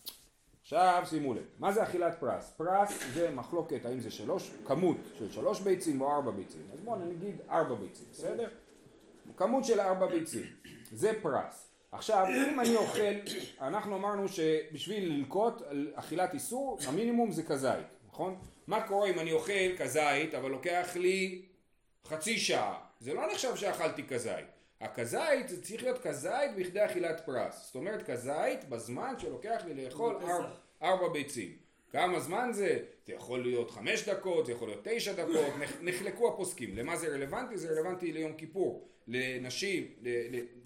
עכשיו 0.63 1.03
שימו 1.07 1.35
לב, 1.35 1.43
מה 1.59 1.73
זה 1.73 1.83
אכילת 1.83 2.21
פרס? 2.21 2.53
פרס 2.57 2.99
זה 3.15 3.31
מחלוקת 3.31 3.85
האם 3.85 4.01
זה 4.01 4.11
שלוש, 4.11 4.51
כמות 4.65 4.97
של 5.19 5.33
שלוש 5.33 5.61
ביצים 5.61 6.01
או 6.01 6.13
ארבע 6.13 6.31
ביצים. 6.31 6.63
אז 6.73 6.81
בואו 6.81 6.99
נגיד 6.99 7.37
ארבע 7.51 7.75
ביצים, 7.75 8.07
בסדר? 8.13 8.49
כמות 9.37 9.65
של 9.65 9.81
ארבע 9.81 10.07
ביצים, 10.07 10.43
זה 10.93 11.13
פרס. 11.23 11.67
עכשיו, 11.93 12.27
אם 12.51 12.61
אני 12.61 12.77
אוכל, 12.77 13.01
אנחנו 13.61 13.97
אמרנו 13.97 14.29
שבשביל 14.29 15.13
ללקוט 15.13 15.63
על 15.63 15.93
אכילת 15.95 16.35
איסור, 16.35 16.79
המינימום 16.87 17.31
זה 17.31 17.43
כזית, 17.43 17.87
נכון? 18.13 18.37
מה 18.67 18.81
קורה 18.81 19.09
אם 19.11 19.19
אני 19.19 19.33
אוכל 19.33 19.77
כזית, 19.79 20.35
אבל 20.35 20.51
לוקח 20.51 20.97
לי 20.97 21.43
חצי 22.09 22.39
שעה? 22.39 22.79
זה 23.01 23.15
לא 23.15 23.33
נחשב 23.33 23.57
שאכלתי 23.57 24.07
כזית. 24.07 24.60
הכזית 24.81 25.49
זה 25.49 25.63
צריך 25.63 25.83
להיות 25.83 25.99
כזית 26.03 26.55
בכדי 26.57 26.85
אכילת 26.85 27.21
פרס. 27.27 27.67
זאת 27.67 27.75
אומרת 27.75 28.03
כזית 28.11 28.69
בזמן 28.69 29.15
שלוקח 29.19 29.63
לי 29.67 29.85
לאכול. 29.85 30.15
ארבע, 30.17 30.49
ארבע 30.83 31.09
ביצים. 31.09 31.57
כמה 31.93 32.21
זמן 32.21 32.51
זה? 32.53 32.79
זה 33.07 33.13
יכול 33.13 33.43
להיות 33.43 33.71
חמש 33.71 34.09
דקות, 34.09 34.47
זה 34.47 34.53
יכול 34.53 34.69
להיות 34.69 34.81
תשע 34.91 35.13
דקות, 35.13 35.55
נח- 35.61 35.77
נחלקו 35.81 36.29
הפוסקים. 36.35 36.77
למה 36.77 36.97
זה 36.97 37.09
רלוונטי? 37.09 37.59
זה 37.59 37.69
רלוונטי 37.71 38.13
ליום 38.13 38.33
כיפור. 38.33 38.87
לנשים, 39.09 39.87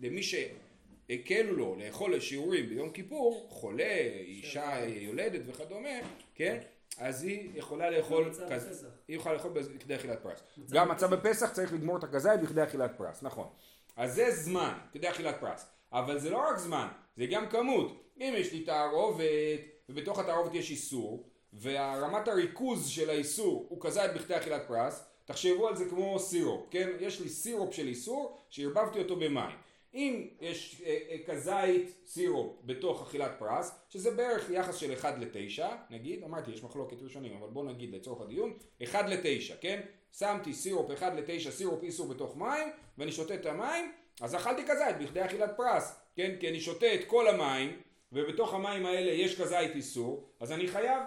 למי 0.01 0.23
שהקלו 0.23 1.57
לו 1.57 1.77
לאכול 1.79 2.21
שיעורים 2.21 2.69
ביום 2.69 2.91
כיפור, 2.91 3.47
חולה, 3.51 3.97
אישה 4.21 4.81
יולדת 4.87 5.41
וכדומה, 5.47 5.89
כן? 6.35 6.59
אז 6.99 7.23
היא 7.23 7.51
יכולה 7.55 7.91
לאכול, 7.91 8.31
כז-. 8.51 8.85
היא 9.09 9.17
יכולה 9.17 9.35
לאכול 9.35 9.51
בכדי 9.53 9.97
אכילת 9.97 10.23
פרס. 10.23 10.41
גם 10.71 10.89
מצה 10.89 11.07
בפסח 11.07 11.53
צריך 11.53 11.73
לגמור 11.73 11.97
את 11.99 12.05
הכזית 12.05 12.41
בכדי 12.41 12.63
אכילת 12.63 12.91
פרס, 12.97 13.23
נכון. 13.23 13.49
אז 13.97 14.15
זה 14.15 14.31
זמן, 14.31 14.73
כדי 14.93 15.11
אכילת 15.11 15.41
פרס. 15.41 15.67
אבל 15.93 16.19
זה 16.19 16.31
לא 16.31 16.39
רק 16.51 16.59
זמן, 16.59 16.89
זה 17.17 17.27
גם 17.27 17.49
כמות. 17.49 18.05
אם 18.21 18.35
יש 18.37 18.53
לי 18.53 18.61
תערובת, 18.61 19.61
ובתוך 19.89 20.19
התערובת 20.19 20.55
יש 20.55 20.71
איסור, 20.71 21.29
ורמת 21.53 22.29
הריכוז 22.29 22.89
של 22.89 23.11
האיסור 23.11 23.67
הוא 23.69 23.79
כזית 23.81 24.11
בכדי 24.15 24.37
אכילת 24.37 24.63
פרס, 24.69 25.05
תחשבו 25.25 25.69
על 25.69 25.77
זה 25.77 25.89
כמו 25.89 26.19
סירופ, 26.19 26.67
כן? 26.71 26.91
יש 27.01 27.21
לי 27.21 27.29
סירופ 27.29 27.75
של 27.75 27.87
איסור 27.87 28.39
שערבבתי 28.51 28.99
אותו 28.99 29.17
במים. 29.17 29.57
אם 29.95 30.27
יש 30.41 30.83
אה, 30.87 30.99
אה, 31.11 31.17
כזית 31.27 31.97
סירופ 32.07 32.57
בתוך 32.65 33.03
אכילת 33.03 33.31
פרס, 33.39 33.79
שזה 33.89 34.11
בערך 34.11 34.51
יחס 34.51 34.77
של 34.77 34.93
1 34.93 35.15
ל-9, 35.19 35.63
נגיד, 35.91 36.23
אמרתי 36.25 36.51
יש 36.51 36.65
מחלוקת 36.65 37.03
ראשונים, 37.03 37.37
אבל 37.37 37.49
בואו 37.49 37.65
נגיד 37.65 37.95
לצורך 37.95 38.21
הדיון, 38.21 38.59
1 38.85 39.09
ל-9, 39.09 39.55
כן? 39.61 39.81
שמתי 40.19 40.53
סירופ 40.53 40.91
1 40.91 41.13
ל-9, 41.13 41.51
סירופ 41.51 41.83
איסור 41.83 42.09
בתוך 42.09 42.37
מים, 42.37 42.69
ואני 42.99 43.13
שותה 43.13 43.35
את 43.35 43.47
המים, 43.47 43.93
אז 44.21 44.35
אכלתי 44.35 44.63
כזית 44.67 44.99
בכדי 45.01 45.25
אכילת 45.25 45.51
פרס, 45.57 46.01
כן? 46.17 46.37
כי 46.41 46.49
אני 46.49 46.61
שותה 46.61 46.95
את 46.95 47.01
כל 47.07 47.29
המים, 47.29 47.81
ובתוך 48.13 48.55
המים 48.55 48.87
האלה 48.87 49.11
יש 49.11 49.41
כזית 49.41 49.75
איסור, 49.75 50.29
אז 50.41 50.53
אני 50.53 50.69
חייב. 50.69 51.03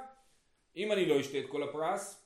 אם 0.78 0.92
אני 0.92 1.06
לא 1.06 1.20
אשתה 1.20 1.40
את 1.40 1.46
כל 1.50 1.64
הפרס, 1.64 2.24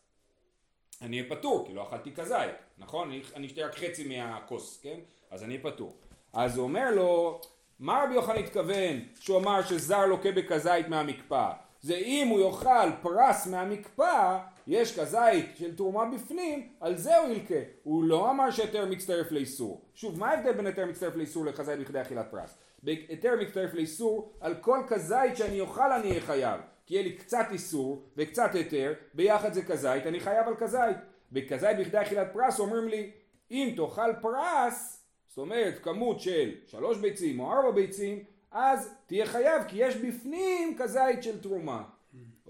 אני 1.01 1.19
אהיה 1.19 1.29
פטור, 1.29 1.67
כי 1.67 1.73
לא 1.73 1.83
אכלתי 1.83 2.11
כזית, 2.11 2.55
נכון? 2.77 3.09
אני, 3.09 3.21
אני 3.35 3.47
אשתה 3.47 3.65
רק 3.65 3.75
חצי 3.75 4.07
מהכוס, 4.07 4.79
כן? 4.83 4.99
אז 5.31 5.43
אני 5.43 5.57
אהיה 5.57 5.71
פטור. 5.71 5.97
אז 6.33 6.57
הוא 6.57 6.63
אומר 6.63 6.91
לו, 6.95 7.41
מה 7.79 8.03
רבי 8.03 8.13
יוחנן 8.13 8.37
התכוון 8.37 8.99
שהוא 9.19 9.37
אמר 9.37 9.63
שזר 9.63 10.05
לוקה 10.05 10.31
בכזית 10.31 10.87
מהמקפא? 10.87 11.51
זה 11.81 11.95
אם 11.95 12.27
הוא 12.27 12.39
יאכל 12.39 12.91
פרס 13.01 13.47
מהמקפא, 13.47 14.37
יש 14.71 14.99
כזית 14.99 15.45
של 15.55 15.75
תרומה 15.75 16.05
בפנים, 16.05 16.69
על 16.79 16.97
זה 16.97 17.17
הוא 17.17 17.29
ילקה. 17.29 17.55
הוא 17.83 18.03
לא 18.03 18.31
אמר 18.31 18.51
שהיתר 18.51 18.85
מצטרף 18.85 19.31
לאיסור. 19.31 19.81
שוב, 19.95 20.19
מה 20.19 20.29
ההבדל 20.29 20.53
בין 20.53 20.67
היתר 20.67 20.85
מצטרף 20.85 21.15
לאיסור 21.15 21.45
לכזית 21.45 21.79
בכדי 21.79 22.01
אכילת 22.01 22.31
פרס? 22.31 22.57
היתר 22.85 23.35
מצטרף 23.41 23.73
לאיסור, 23.73 24.33
על 24.39 24.55
כל 24.55 24.79
כזית 24.87 25.37
שאני 25.37 25.59
אוכל 25.59 25.91
אני 25.91 26.09
אהיה 26.09 26.21
חייב. 26.21 26.61
כי 26.85 26.93
יהיה 26.93 27.03
לי 27.03 27.13
קצת 27.13 27.45
איסור 27.51 28.03
וקצת 28.17 28.55
היתר, 28.55 28.93
ביחד 29.13 29.53
זה 29.53 29.61
כזית, 29.61 30.07
אני 30.07 30.19
חייב 30.19 30.47
על 30.47 30.55
כזית. 30.55 30.97
בכזית 31.31 31.77
בכדי 31.77 32.01
אכילת 32.01 32.27
פרס 32.33 32.59
אומרים 32.59 32.87
לי, 32.87 33.11
אם 33.51 33.73
תאכל 33.75 34.13
פרס, 34.21 35.03
זאת 35.27 35.37
אומרת 35.37 35.79
כמות 35.83 36.19
של 36.19 36.51
שלוש 36.67 36.97
ביצים 36.97 37.39
או 37.39 37.51
ארבע 37.51 37.71
ביצים, 37.71 38.23
אז 38.51 38.93
תהיה 39.05 39.25
חייב 39.25 39.63
כי 39.67 39.77
יש 39.77 39.95
בפנים 39.95 40.77
כזית 40.77 41.23
של 41.23 41.41
תרומה. 41.41 41.83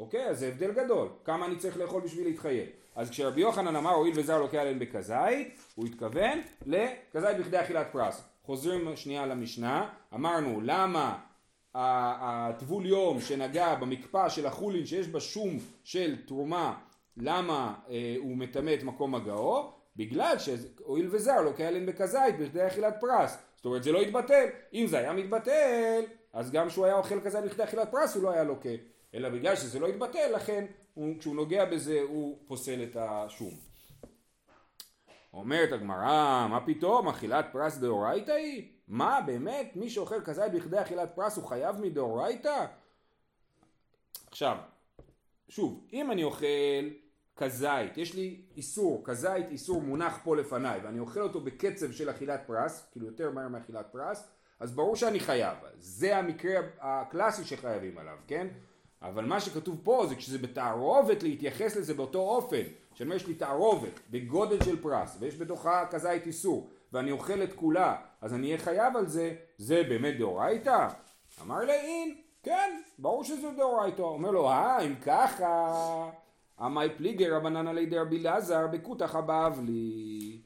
אוקיי? 0.01 0.25
אז 0.25 0.39
זה 0.39 0.47
הבדל 0.47 0.71
גדול. 0.71 1.07
כמה 1.23 1.45
אני 1.45 1.55
צריך 1.55 1.77
לאכול 1.77 2.01
בשביל 2.01 2.27
להתחייב. 2.27 2.65
אז 2.95 3.09
כשרבי 3.09 3.41
יוחנן 3.41 3.75
אמר 3.75 3.91
הואיל 3.91 4.13
וזר 4.19 4.39
לוקח 4.39 4.57
עליהם 4.57 4.79
בכזית, 4.79 5.59
הוא 5.75 5.85
התכוון 5.85 6.41
לכזית 6.65 7.37
בכדי 7.37 7.61
אכילת 7.61 7.87
פרס. 7.91 8.23
חוזרים 8.43 8.95
שנייה 8.95 9.25
למשנה, 9.25 9.89
אמרנו 10.13 10.61
למה 10.63 11.17
הטבול 11.73 12.85
יום 12.85 13.21
שנגע 13.21 13.75
במקפא 13.75 14.29
של 14.29 14.45
החולין 14.45 14.85
שיש 14.85 15.07
בה 15.07 15.19
שום 15.19 15.57
של 15.83 16.15
תרומה, 16.25 16.77
למה 17.17 17.73
אה, 17.89 18.15
הוא 18.17 18.37
מטמא 18.37 18.73
את 18.73 18.83
מקום 18.83 19.15
הגאו? 19.15 19.71
בגלל 19.95 20.35
שהואיל 20.37 21.07
וזר 21.11 21.41
לוקח 21.41 21.63
עליהם 21.63 21.85
בכזית 21.85 22.39
בכדי 22.39 22.67
אכילת 22.67 22.95
פרס. 22.99 23.37
זאת 23.55 23.65
אומרת 23.65 23.83
זה 23.83 23.91
לא 23.91 24.01
התבטל. 24.01 24.45
אם 24.73 24.85
זה 24.87 24.97
היה 24.97 25.13
מתבטל, 25.13 26.01
אז 26.33 26.51
גם 26.51 26.67
כשהוא 26.67 26.85
היה 26.85 26.95
אוכל 26.95 27.21
כזית 27.21 27.43
בכדי 27.43 27.63
אכילת 27.63 27.91
פרס 27.91 28.15
הוא 28.15 28.23
לא 28.23 28.31
היה 28.31 28.43
לוקה. 28.43 28.69
אלא 29.13 29.29
בגלל 29.29 29.55
שזה 29.55 29.79
לא 29.79 29.87
התבטל, 29.87 30.31
לכן 30.35 30.65
הוא, 30.93 31.19
כשהוא 31.19 31.35
נוגע 31.35 31.65
בזה 31.65 32.01
הוא 32.01 32.37
פוסל 32.47 32.83
את 32.83 32.97
השום. 32.99 33.53
אומרת 35.33 35.71
הגמרא, 35.71 36.47
מה 36.49 36.63
פתאום, 36.65 37.07
אכילת 37.07 37.45
פרס 37.51 37.77
דאורייתא 37.77 38.31
היא? 38.31 38.71
מה, 38.87 39.21
באמת? 39.25 39.75
מי 39.75 39.89
שאוכל 39.89 40.21
כזית 40.21 40.51
בכדי 40.51 40.81
אכילת 40.81 41.11
פרס 41.15 41.37
הוא 41.37 41.45
חייב 41.45 41.75
מדאורייתא? 41.81 42.65
עכשיו, 44.27 44.57
שוב, 45.49 45.87
אם 45.93 46.11
אני 46.11 46.23
אוכל 46.23 46.45
כזית, 47.35 47.97
יש 47.97 48.15
לי 48.15 48.41
איסור, 48.57 49.01
כזית 49.05 49.49
איסור 49.49 49.81
מונח 49.81 50.19
פה 50.23 50.35
לפניי, 50.35 50.79
ואני 50.83 50.99
אוכל 50.99 51.21
אותו 51.21 51.41
בקצב 51.41 51.91
של 51.91 52.09
אכילת 52.09 52.41
פרס, 52.47 52.87
כאילו 52.91 53.05
יותר 53.05 53.31
מהר 53.31 53.47
מאכילת 53.47 53.85
פרס, 53.91 54.31
אז 54.59 54.75
ברור 54.75 54.95
שאני 54.95 55.19
חייב. 55.19 55.57
זה 55.77 56.17
המקרה 56.17 56.59
הקלאסי 56.79 57.43
שחייבים 57.43 57.97
עליו, 57.97 58.17
כן? 58.27 58.47
אבל 59.01 59.25
מה 59.25 59.39
שכתוב 59.39 59.79
פה 59.83 60.05
זה 60.09 60.15
כשזה 60.15 60.37
בתערובת 60.37 61.23
להתייחס 61.23 61.75
לזה 61.75 61.93
באותו 61.93 62.19
אופן. 62.19 62.63
שאני 62.93 63.15
יש 63.15 63.27
לי 63.27 63.33
תערובת 63.33 63.99
בגודל 64.09 64.63
של 64.63 64.81
פרס 64.81 65.17
ויש 65.19 65.35
בתוכה 65.35 65.85
כזית 65.91 66.25
איסור 66.25 66.69
ואני 66.93 67.11
אוכל 67.11 67.43
את 67.43 67.53
כולה 67.53 67.95
אז 68.21 68.33
אני 68.33 68.47
אהיה 68.47 68.57
חייב 68.57 68.97
על 68.97 69.07
זה, 69.07 69.35
זה 69.57 69.83
באמת 69.89 70.17
דאורייתא? 70.17 70.87
אמר 71.41 71.65
לאין, 71.65 72.15
כן, 72.43 72.81
ברור 72.99 73.23
שזה 73.23 73.51
דאורייתא. 73.57 74.01
אומר 74.01 74.31
לו, 74.31 74.49
אה, 74.49 74.81
אם 74.81 74.95
ככה, 74.95 76.11
עמי 76.59 76.89
פליגר 76.97 77.35
רבנן 77.35 77.67
עלי 77.67 77.85
דרבי 77.85 78.21
אלעזר 78.21 78.67
בכותח 78.67 79.15
הבבלי. 79.15 80.41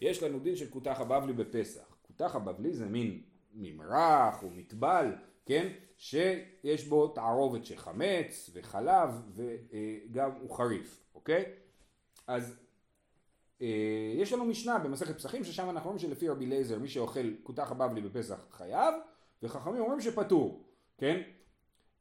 יש 0.00 0.22
לנו 0.22 0.38
דין 0.38 0.56
של 0.56 0.70
כותח 0.70 1.00
הבבלי 1.00 1.32
בפסח. 1.32 1.96
כותח 2.06 2.36
הבבלי 2.36 2.72
זה 2.74 2.86
מין 2.86 3.20
ממרח 3.54 4.42
או 4.42 4.50
מטבל, 4.50 5.12
כן? 5.46 5.68
שיש 5.96 6.88
בו 6.88 7.08
תערובת 7.08 7.64
של 7.64 7.76
חמץ 7.76 8.50
וחלב 8.52 9.10
וגם 9.34 10.30
הוא 10.40 10.56
חריף, 10.56 11.04
אוקיי? 11.14 11.44
אז 12.26 12.56
אה, 13.62 13.66
יש 14.14 14.32
לנו 14.32 14.44
משנה 14.44 14.78
במסכת 14.78 15.16
פסחים 15.16 15.44
ששם 15.44 15.70
אנחנו 15.70 15.90
אומרים 15.90 15.98
שלפי 15.98 16.28
רבי 16.28 16.46
אליעזר 16.46 16.78
מי 16.78 16.88
שאוכל 16.88 17.34
כותח 17.42 17.70
הבבלי 17.70 18.00
בפסח 18.00 18.46
חייב 18.50 18.94
וחכמים 19.42 19.80
אומרים 19.80 20.00
שפטור, 20.00 20.64
כן? 20.98 21.20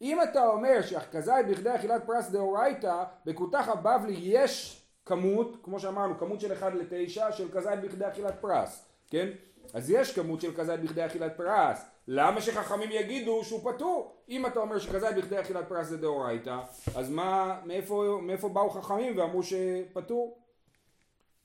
אם 0.01 0.23
אתה 0.23 0.47
אומר 0.47 0.81
שהכזית 0.81 1.47
בכדי 1.51 1.75
אכילת 1.75 2.03
פרס 2.05 2.29
דאורייתא 2.29 3.03
בכותח 3.25 3.67
הבבלי 3.67 4.19
יש 4.21 4.83
כמות, 5.05 5.57
כמו 5.63 5.79
שאמרנו, 5.79 6.17
כמות 6.17 6.41
של 6.41 6.53
1 6.53 6.73
ל-9 6.73 7.31
של 7.31 7.51
כזית 7.51 7.79
בכדי 7.83 8.07
אכילת 8.07 8.41
פרס, 8.41 8.85
כן? 9.09 9.29
אז 9.73 9.91
יש 9.91 10.15
כמות 10.15 10.41
של 10.41 10.55
כזית 10.55 10.79
בכדי 10.79 11.05
אכילת 11.05 11.37
פרס, 11.37 11.85
למה 12.07 12.41
שחכמים 12.41 12.89
יגידו 12.91 13.43
שהוא 13.43 13.71
פטור? 13.71 14.15
אם 14.29 14.45
אתה 14.45 14.59
אומר 14.59 14.79
שכזית 14.79 15.15
בכדי 15.17 15.41
אכילת 15.41 15.69
פרס 15.69 15.87
זה 15.87 15.97
דאורייתא, 15.97 16.59
אז 16.95 17.09
מה, 17.09 17.59
מאיפה, 17.65 18.19
מאיפה 18.21 18.49
באו 18.49 18.69
חכמים 18.69 19.17
ואמרו 19.17 19.41
שפטור? 19.43 20.39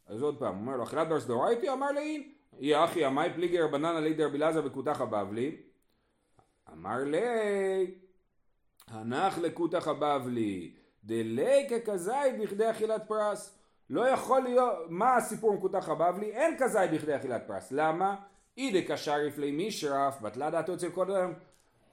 אז 0.06 0.22
עוד 0.22 0.38
פעם, 0.38 0.60
אומר 0.60 0.76
לו, 0.76 0.82
אכילת 0.82 1.08
פרס 1.08 1.24
דאורייתא? 1.24 1.72
אמר 1.72 1.90
לי, 1.90 2.32
יא 2.58 2.84
אחי, 2.84 3.04
עמי 3.04 3.32
פליגר 3.34 3.66
בנן 3.66 3.96
עלי 3.96 4.14
דרבי 4.14 4.38
אלעזר 4.38 4.60
בכותח 4.60 5.00
הבבלי? 5.00 5.56
אמר 6.72 7.04
לי, 7.04 7.94
הנח 8.88 9.38
לכותח 9.38 9.88
הבבלי, 9.88 10.74
דלי 11.04 11.68
ככזית 11.70 12.38
בכדי 12.40 12.70
אכילת 12.70 13.08
פרס. 13.08 13.58
לא 13.90 14.08
יכול 14.08 14.42
להיות, 14.42 14.72
מה 14.88 15.16
הסיפור 15.16 15.52
עם 15.52 15.60
כותח 15.60 15.88
הבבלי? 15.88 16.30
אין 16.30 16.56
כזית 16.58 16.90
בכדי 16.90 17.16
אכילת 17.16 17.42
פרס. 17.46 17.72
למה? 17.72 18.16
אידי 18.58 18.86
כשריף 18.86 19.38
לי 19.38 19.50
מישרף, 19.50 20.20
בטלה 20.20 20.50
דעתו 20.50 20.74
אצל 20.74 20.90
כל 20.90 21.12
אדם. 21.12 21.32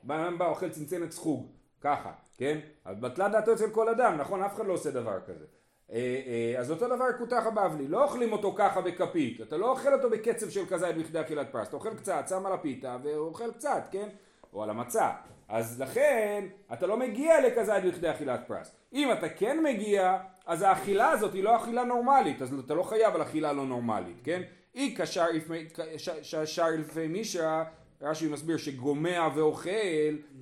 בן 0.04 0.38
בא 0.38 0.48
אוכל 0.48 0.70
צנצנת 0.70 1.12
סחוג, 1.12 1.48
ככה, 1.82 2.12
כן? 2.38 2.60
אז 2.86 3.00
בטלה 3.00 3.30
דעתו 3.30 3.54
אצל 3.54 3.70
כל 3.70 3.90
אדם, 3.90 4.18
נכון? 4.18 4.44
אף 4.44 4.56
אחד 4.56 4.66
לא 4.66 4.74
עושה 4.74 4.92
דבר 4.92 5.20
כזה. 5.28 5.46
אה, 5.92 5.98
אה, 5.98 6.60
אז 6.60 6.72
אותו 6.72 6.88
דבר 6.88 7.06
כותח 7.18 7.44
הבבלי, 7.46 7.88
לא 7.88 8.04
אוכלים 8.04 8.32
אותו 8.32 8.56
ככה 8.58 8.82
בכפית, 8.82 9.42
אתה 9.42 9.58
לא 9.58 9.72
אוכל 9.72 9.94
אותו 9.94 10.10
בקצב 10.10 10.50
של 10.50 10.66
כזית 10.66 10.98
בכדי 10.98 11.22
אכילת 11.22 11.52
פרס, 11.52 11.68
אתה 11.68 11.76
אוכל 11.76 11.96
קצת, 11.96 12.26
שם 12.30 12.46
על 12.46 12.54
הפיתה 12.54 12.98
ואוכל 13.04 13.52
קצת, 13.52 13.84
כן? 13.92 14.10
או 14.54 14.64
על 14.64 14.70
המצה. 14.70 15.10
אז 15.48 15.82
לכן 15.82 16.48
אתה 16.74 16.88
לא 16.88 16.98
מגיע 16.98 17.48
לכזית 17.48 17.84
בכדי 17.86 18.12
אכילת 18.12 18.40
פרס. 18.48 18.76
אם 18.94 19.12
אתה 19.12 19.30
כן 19.30 19.64
מגיע, 19.64 20.18
אז 20.46 20.62
האכילה 20.62 21.10
הזאת 21.10 21.34
היא 21.34 21.44
לא 21.44 21.56
אכילה 21.56 21.84
נורמלית, 21.84 22.42
אז 22.42 22.54
אתה 22.66 22.74
לא 22.74 22.84
חייב 22.84 23.16
על 23.16 23.22
אכילה 23.22 23.54
לא 23.54 23.66
נורמלית, 23.66 24.18
כן? 24.24 24.42
אי 24.76 24.96
כשאר 24.98 26.72
לפי 26.78 27.08
מישרא, 27.08 27.64
רש"י 28.02 28.28
מסביר 28.28 28.58
שגומע 28.58 29.28
ואוכל, 29.36 29.70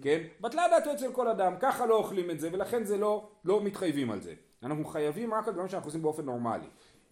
כן? 0.02 0.22
בטלה 0.42 0.68
דעתו 0.68 0.94
אצל 0.94 1.12
כל 1.12 1.28
אדם, 1.28 1.54
ככה 1.60 1.86
לא 1.86 1.96
אוכלים 1.96 2.32
את 2.32 2.40
זה, 2.40 2.50
ולכן 2.52 2.84
זה 2.84 2.98
לא, 2.98 3.28
לא 3.46 3.64
מתחייבים 3.64 4.12
על 4.12 4.22
זה. 4.22 4.34
אנחנו 4.64 4.86
חייבים 4.86 5.34
רק 5.34 5.48
על 5.48 5.54
דברים 5.54 5.70
שאנחנו 5.70 5.88
עושים 5.88 6.02
באופן 6.02 6.26
נורמלי. 6.26 6.68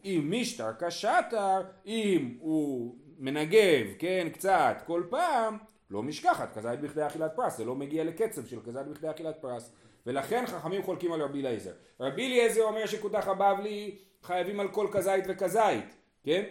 אם 0.05 0.33
משטר 0.33 0.69
כשטר, 0.79 1.61
אם 1.85 2.37
הוא 2.39 2.95
מנגב, 3.19 3.85
כן, 3.99 4.27
קצת, 4.33 4.75
כל 4.85 5.03
פעם, 5.09 5.57
לא 5.89 6.03
משכחת, 6.03 6.57
כזית 6.57 6.79
בכדי 6.79 7.07
אכילת 7.07 7.31
פרס, 7.35 7.57
זה 7.57 7.65
לא 7.65 7.75
מגיע 7.75 8.03
לקצב 8.03 8.45
של 8.45 8.59
כזית 8.65 8.87
בכדי 8.87 9.09
אכילת 9.09 9.35
פרס. 9.41 9.71
ולכן 10.05 10.45
חכמים 10.47 10.83
חולקים 10.83 11.13
על 11.13 11.21
רבי 11.21 11.39
אליעזר. 11.39 11.71
רבי 11.99 12.27
אליעזר 12.27 12.63
אומר 12.63 12.85
שכותח 12.85 13.27
הבבלי 13.27 13.97
חייבים 14.23 14.59
על 14.59 14.67
כל 14.67 14.87
כזית 14.91 15.25
וכזית, 15.27 15.95
כן? 16.23 16.43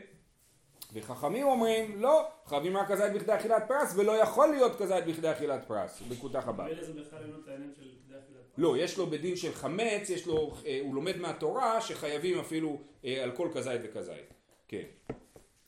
וחכמים 0.93 1.47
אומרים 1.47 2.01
לא, 2.03 2.29
חייבים 2.47 2.77
רק 2.77 2.89
כזית 2.89 3.13
בכדי 3.13 3.35
אכילת 3.35 3.63
פרס 3.69 3.95
ולא 3.97 4.13
יכול 4.13 4.49
להיות 4.49 4.79
כזית 4.79 5.07
בכדי 5.07 5.33
אכילת 5.33 5.65
פרס 5.67 6.03
בכותח 6.09 6.49
פרס. 6.57 6.71
לא, 8.59 8.77
יש 8.77 8.99
לו 8.99 9.07
בדין 9.07 9.37
של 9.37 9.53
חמץ, 9.53 10.11
יש 10.11 10.27
לו, 10.27 10.53
אה, 10.67 10.79
הוא 10.83 10.95
לומד 10.95 11.17
מהתורה 11.17 11.81
שחייבים 11.81 12.39
אפילו 12.39 12.79
אה, 13.05 13.23
על 13.23 13.31
כל 13.31 13.49
כזית 13.55 13.81
וכזית. 13.85 14.35
כן. 14.69 14.85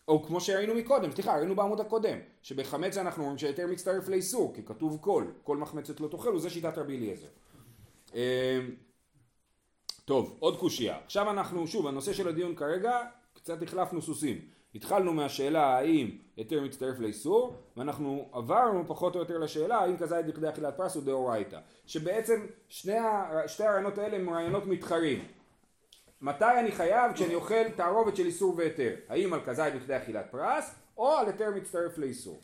או 0.09 0.23
כמו 0.23 0.41
שראינו 0.41 0.75
מקודם, 0.75 1.11
סליחה, 1.11 1.37
ראינו 1.37 1.57
בעמוד 1.57 1.81
הקודם, 1.81 2.19
שבחמץ 2.43 2.99
אנחנו 2.99 3.23
אומרים 3.23 3.39
שהיתר 3.39 3.67
מצטרף 3.67 4.09
לאיסור, 4.09 4.55
כי 4.55 4.63
כתוב 4.63 4.99
כל, 5.01 5.25
כל 5.43 5.57
מחמצת 5.57 6.01
לא 6.01 6.09
תאכל, 6.09 6.37
וזה 6.37 6.51
שיטת 6.51 6.79
רבי 6.79 6.97
אליעזר. 6.97 7.27
אה, 8.15 8.61
טוב, 10.05 10.37
עוד 10.39 10.59
קושייה. 10.59 10.99
עכשיו 11.05 11.31
אנחנו, 11.31 11.67
שוב, 11.67 11.87
הנושא 11.87 12.13
של 12.13 12.29
הדיון 12.29 12.55
כרגע, 12.55 13.01
קצת 13.35 13.63
החלפנו 13.63 14.03
סוסים. 14.03 14.41
התחלנו 14.75 15.13
מהשאלה 15.13 15.79
האם 15.79 16.11
היתר 16.37 16.61
מצטרף 16.61 16.99
לאיסור, 16.99 17.55
ואנחנו 17.77 18.29
עברנו 18.33 18.85
פחות 18.87 19.15
או 19.15 19.21
יותר 19.21 19.39
לשאלה 19.39 19.79
האם 19.79 19.97
כזית 19.97 20.27
בכדי 20.27 20.49
אכילת 20.49 20.77
פרס 20.77 20.95
הוא 20.95 21.05
דאורייתא. 21.05 21.59
שבעצם 21.87 22.47
שני, 22.69 22.97
שתי 23.47 23.65
הרעיונות 23.65 23.99
האלה 23.99 24.17
הם 24.17 24.31
רעיונות 24.31 24.67
מתחרים. 24.67 25.25
מתי 26.21 26.61
אני 26.61 26.73
חייב 26.73 27.13
כשאני 27.13 27.35
אוכל 27.35 27.69
תערובת 27.77 28.17
של 28.17 28.27
איסור 28.27 28.55
והיתר? 28.57 28.95
האם 29.09 29.33
על 29.33 29.41
כזית 29.41 29.75
בכדי 29.75 29.97
אכילת 29.97 30.27
פרס, 30.31 30.75
או 30.97 31.17
על 31.17 31.27
היתר 31.27 31.51
מצטרף 31.51 31.99
לאיסור. 31.99 32.41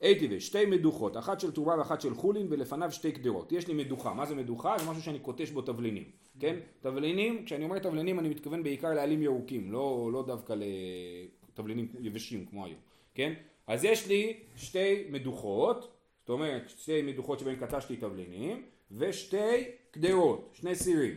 הייתי 0.00 0.40
שתי 0.40 0.66
מדוכות, 0.66 1.16
אחת 1.16 1.40
של 1.40 1.52
תרומה 1.52 1.78
ואחת 1.78 2.00
של 2.00 2.14
חולין 2.14 2.46
ולפניו 2.50 2.92
שתי 2.92 3.12
קדרות. 3.12 3.52
יש 3.52 3.68
לי 3.68 3.74
מדוכה, 3.74 4.14
מה 4.14 4.26
זה 4.26 4.34
מדוכה? 4.34 4.78
זה 4.78 4.90
משהו 4.90 5.02
שאני 5.02 5.18
קוטש 5.18 5.50
בו 5.50 5.62
תבלינים, 5.62 6.04
כן? 6.40 6.56
תבלינים, 6.80 7.44
כשאני 7.44 7.64
אומר 7.64 7.78
תבלינים 7.78 8.18
אני 8.18 8.28
מתכוון 8.28 8.62
בעיקר 8.62 8.94
לעלים 8.94 9.22
ירוקים, 9.22 9.72
לא, 9.72 10.10
לא 10.12 10.24
דווקא 10.26 10.54
לתבלינים 11.52 11.88
יבשים 12.00 12.46
כמו 12.46 12.64
היום, 12.64 12.78
כן? 13.14 13.32
אז 13.66 13.84
יש 13.84 14.06
לי 14.06 14.36
שתי 14.56 15.04
מדוכות, 15.10 15.92
זאת 16.20 16.30
אומרת 16.30 16.68
שתי 16.68 17.02
מדוכות 17.02 17.38
שבהן 17.38 17.56
קטשתי 17.56 17.96
תבלינים, 17.96 18.62
ושתי 18.90 19.64
קדרות, 19.90 20.50
שני 20.52 20.74
סירים. 20.74 21.14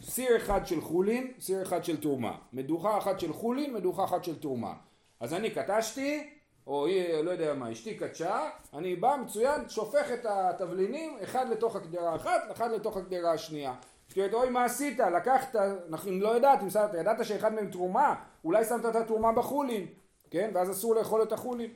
סיר 0.00 0.36
אחד 0.36 0.66
של 0.66 0.80
חולין, 0.80 1.32
סיר 1.40 1.62
אחד 1.62 1.84
של 1.84 1.96
תרומה. 1.96 2.38
מדוכה 2.52 2.98
אחת 2.98 3.20
של 3.20 3.32
חולין, 3.32 3.74
מדוכה 3.74 4.04
אחת 4.04 4.24
של 4.24 4.38
תרומה. 4.38 4.74
אז 5.20 5.34
אני 5.34 5.50
קטשתי, 5.50 6.30
או 6.66 6.86
היא, 6.86 7.20
לא 7.20 7.30
יודע 7.30 7.54
מה, 7.54 7.72
אשתי 7.72 7.94
קדשה, 7.94 8.50
אני 8.74 8.96
בא 8.96 9.16
מצוין, 9.24 9.68
שופך 9.68 10.12
את 10.14 10.26
התבלינים, 10.26 11.16
אחד 11.22 11.48
לתוך 11.48 11.76
הקדרה 11.76 12.12
האחת, 12.12 12.42
אחד 12.52 12.70
לתוך 12.70 12.96
הקדרה 12.96 13.32
השנייה. 13.32 13.74
אשתי 14.08 14.20
אומרת, 14.20 14.34
אוי 14.34 14.50
מה 14.50 14.64
עשית, 14.64 14.98
לקחת, 14.98 15.56
אנחנו 15.88 16.10
לא 16.12 16.28
יודעת, 16.28 16.62
אם 16.62 16.70
שמת, 16.70 16.94
ידעת 17.00 17.24
שאחד 17.24 17.54
מהם 17.54 17.70
תרומה, 17.70 18.14
אולי 18.44 18.64
שמת 18.64 18.86
את 18.86 18.96
התרומה 18.96 19.32
בחולין, 19.32 19.86
כן? 20.30 20.50
ואז 20.54 20.70
אסור 20.70 20.94
לאכול 20.94 21.22
את 21.22 21.32
החולין. 21.32 21.70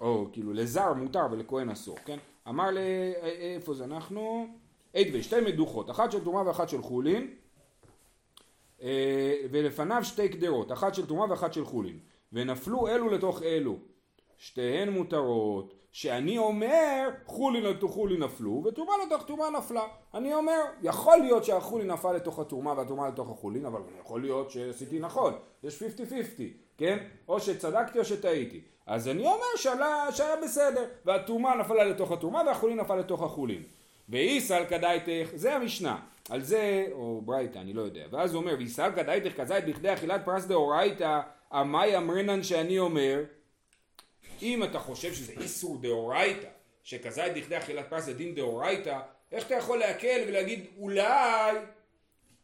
או 0.00 0.26
כאילו 0.32 0.52
לזר 0.52 0.92
מותר 0.92 1.26
ולכהן 1.30 1.70
אסור, 1.70 1.96
כן? 2.04 2.18
אמר 2.48 2.70
ל... 2.70 2.78
איפה 3.22 3.74
זה 3.74 3.84
אנחנו? 3.84 4.46
איידווי, 4.94 5.22
שתי 5.22 5.40
מדוכות, 5.40 5.90
אחת 5.90 6.12
של 6.12 6.24
תרומה 6.24 6.42
ואחת 6.46 6.68
של 6.68 6.82
חולין, 6.82 7.34
אה, 8.82 9.34
ולפניו 9.50 10.04
שתי 10.04 10.28
קדרות, 10.28 10.72
אחת 10.72 10.94
של 10.94 11.06
תרומה 11.06 11.30
ואחת 11.30 11.52
של 11.52 11.64
חולין, 11.64 11.98
ונפלו 12.32 12.88
אלו 12.88 13.08
לתוך 13.08 13.42
אלו, 13.42 13.76
שתיהן 14.38 14.88
מותרות, 14.88 15.74
שאני 15.92 16.38
אומר 16.38 17.08
חולין 17.26 17.64
לתוך 17.64 17.92
חולין 17.92 18.22
נפלו, 18.22 18.62
ותרומה 18.64 18.92
לתוך 19.06 19.26
תרומה 19.26 19.50
נפלה. 19.58 19.82
אני 20.14 20.34
אומר, 20.34 20.60
יכול 20.82 21.16
להיות 21.16 21.44
שהחולין 21.44 21.90
נפל 21.90 22.12
לתוך 22.12 22.38
התרומה 22.38 22.72
והתרומה 22.76 23.08
לתוך 23.08 23.30
החולין, 23.30 23.66
אבל 23.66 23.80
יכול 24.00 24.20
להיות 24.20 24.50
שעשיתי 24.50 24.98
נכון, 24.98 25.32
יש 25.62 25.82
50-50, 25.82 25.84
כן? 26.78 26.98
או 27.28 27.40
שצדקתי 27.40 27.98
או 27.98 28.04
שטעיתי. 28.04 28.60
אז 28.86 29.08
אני 29.08 29.26
אומר 29.26 29.56
שעלה, 29.56 30.12
שהיה 30.12 30.36
בסדר, 30.44 30.84
והתרומה 31.04 31.54
נפלה 31.54 31.84
לתוך 31.84 32.12
התרומה 32.12 32.42
והחולין 32.46 32.80
נפל 32.80 32.96
לתוך 32.96 33.22
החולין. 33.22 33.62
ואיסל 34.08 34.64
כדאיתך, 34.68 35.30
זה 35.34 35.54
המשנה, 35.54 35.98
על 36.30 36.42
זה, 36.42 36.86
או 36.92 37.22
ברייתא, 37.24 37.58
אני 37.58 37.72
לא 37.72 37.82
יודע, 37.82 38.04
ואז 38.10 38.34
הוא 38.34 38.42
אומר, 38.42 38.54
ואיסל 38.58 38.90
כדאיתך 38.96 39.40
כזית 39.40 39.64
בכדי 39.64 39.92
אכילת 39.92 40.24
פרס 40.24 40.44
דאורייתא, 40.44 41.20
עמי 41.52 41.96
אמרינן 41.96 42.42
שאני 42.42 42.78
אומר, 42.78 43.22
אם 44.42 44.64
אתה 44.64 44.78
חושב 44.78 45.14
שזה 45.14 45.32
איסור 45.40 45.78
דאורייתא, 45.80 46.48
שכזית 46.82 47.34
בכדי 47.36 47.58
אכילת 47.58 47.90
פרס 47.90 48.04
זה 48.04 48.14
דין 48.14 48.34
דאורייתא, 48.34 48.98
איך 49.32 49.46
אתה 49.46 49.54
יכול 49.54 49.78
להקל 49.78 50.24
ולהגיד 50.28 50.66
אולי, 50.78 51.56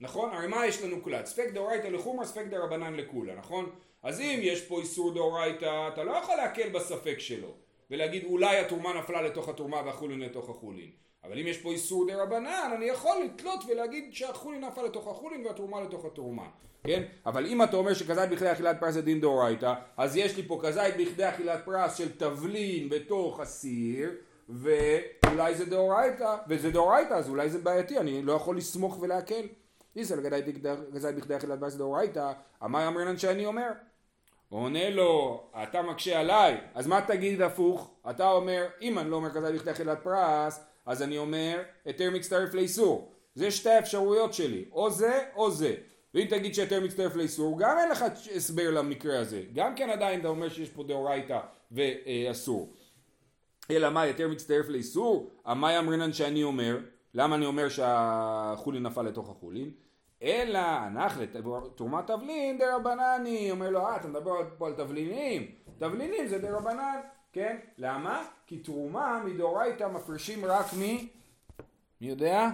נכון? 0.01 0.35
הרי 0.35 0.47
מה 0.47 0.67
יש 0.67 0.83
לנו 0.83 1.03
כלל? 1.03 1.27
ספק 1.27 1.51
דאורייתא 1.53 1.87
לחומרא, 1.87 2.25
ספק 2.25 2.45
דרבנן 2.51 2.95
לכולה, 2.95 3.35
נכון? 3.35 3.71
אז 4.03 4.21
אם 4.21 4.39
יש 4.43 4.63
פה 4.63 4.81
איסור 4.81 5.15
דאורייתא, 5.15 5.89
אתה 5.93 6.05
לא 6.05 6.13
יכול 6.13 6.37
להקל 6.37 6.69
בספק 6.69 7.19
שלו. 7.19 7.55
ולהגיד 7.91 8.25
אולי 8.25 8.57
התרומה 8.57 8.99
נפלה 8.99 9.23
לתוך 9.23 9.49
התרומה 9.49 9.83
והחולין 9.87 10.21
לתוך 10.21 10.51
החולין. 10.51 10.91
אבל 11.29 11.39
אם 11.39 11.47
יש 11.47 11.59
פה 11.59 11.73
איסור 11.73 12.07
דה 12.07 12.23
רבנן, 12.23 12.71
אני 12.77 12.85
יכול 12.85 13.17
לתלות 13.25 13.61
ולהגיד 13.69 14.15
שהחולין 14.15 14.65
נפל 14.65 14.83
לתוך 14.83 15.09
החולין 15.09 15.47
והתרומה 15.47 15.81
לתוך 15.81 16.05
התרומה. 16.05 16.47
כן? 16.85 17.03
אבל 17.27 17.47
אם 17.47 17.63
אתה 17.63 17.77
אומר 17.77 17.95
שכזית 17.95 18.31
בכדי 18.31 18.53
אכילת 18.53 18.81
פרס 18.81 18.95
זה 18.95 19.03
דין 19.03 19.21
דאורייתא, 19.21 19.75
אז 19.97 20.17
יש 20.17 20.37
לי 20.37 20.43
פה 20.43 20.61
כזית 20.63 20.97
בכדי 20.99 21.29
אכילת 21.29 21.65
פרס 21.65 21.97
של 21.97 22.17
תבלין 22.19 22.89
בתוך 22.89 23.41
הסיר, 23.41 24.11
ואולי 24.49 25.55
זה 25.55 25.65
דאורייתא, 25.65 26.37
וזה 26.49 26.71
דאורייתא, 26.71 27.15
אז 27.15 27.29
אולי 27.29 27.51
זה 27.51 27.59
בעייתי, 27.59 27.99
אני 27.99 28.23
לא 28.23 28.33
יכול 28.33 28.57
לסמוך 28.57 28.99
ולהקל. 29.01 29.47
איסר 29.97 30.17
כזית 30.93 31.15
בכדי 31.15 31.37
אכילת 31.37 31.61
פרס 31.61 31.75
דאורייתא, 31.75 32.33
אמר 32.65 32.89
אמרינן 32.89 33.19
שאני 33.19 33.47
אומר. 33.47 33.69
עונה 34.49 34.91
לו, 34.91 35.43
אתה 35.63 35.83
מקשה 35.83 36.21
עליי, 36.21 36.61
אז 36.75 36.87
מה 36.87 37.01
תגיד 37.07 37.43
הפוך? 37.43 37.91
אתה 38.11 38.31
אומר, 38.31 38.67
אם 38.81 38.99
אני 38.99 39.11
לא 39.11 39.17
אומר 39.17 39.31
כזית 39.31 39.55
בכדי 39.55 39.71
אכילת 39.71 39.99
פרס, 40.03 40.65
אז 40.87 41.03
אני 41.03 41.19
אומר, 41.19 41.63
היתר 41.85 42.11
מצטרף 42.11 42.55
לאיסור. 42.55 43.13
זה 43.35 43.51
שתי 43.51 43.71
האפשרויות 43.71 44.35
שלי, 44.35 44.65
או 44.73 44.91
זה 44.91 45.21
או 45.37 45.51
זה. 45.51 45.75
ואם 46.15 46.27
תגיד 46.31 46.55
שהיתר 46.55 46.81
מצטרף 46.81 47.17
לאיסור, 47.17 47.59
גם 47.61 47.77
אין 47.79 47.91
לך 47.91 48.05
הסבר 48.37 48.71
למקרה 48.71 49.19
הזה. 49.19 49.43
גם 49.55 49.75
כן 49.75 49.91
עדיין 49.91 50.21
אתה 50.21 50.29
אומר 50.29 50.49
שיש 50.49 50.71
פה 50.71 50.85
דאורייתא 50.85 51.41
ואסור. 51.73 52.75
אלא 53.71 53.91
מה, 53.91 54.01
היתר 54.01 54.29
מצטרף 54.29 54.69
לאיסור? 54.69 55.31
המאי 55.45 55.79
אמרינן 55.79 56.13
שאני 56.13 56.43
אומר, 56.43 56.79
למה 57.15 57.37
אני 57.37 57.47
אומר 57.47 57.69
שהחולין 57.69 58.83
נפל 58.83 59.03
לתוך 59.03 59.31
החולין? 59.31 59.71
אלא 60.23 60.59
הנח 60.59 61.19
לתרומת 61.19 62.07
תבלין 62.07 62.59
דרבנני, 62.59 63.51
אומר 63.51 63.71
לו, 63.71 63.81
אה, 63.81 63.97
אתה 63.97 64.09
מדבר 64.09 64.33
פה 64.59 64.67
על 64.67 64.73
תבלינים, 64.73 65.51
תבלינים 65.79 66.27
זה 66.27 66.39
דרבנן, 66.39 67.01
כן? 67.37 67.57
למה? 67.79 68.27
כי 68.47 68.59
תרומה 68.59 69.23
מדאורייתא 69.25 69.89
מפרישים 69.89 70.45
רק 70.45 70.67
מ... 70.75 70.81
מי 70.81 71.09
יודע? 72.01 72.49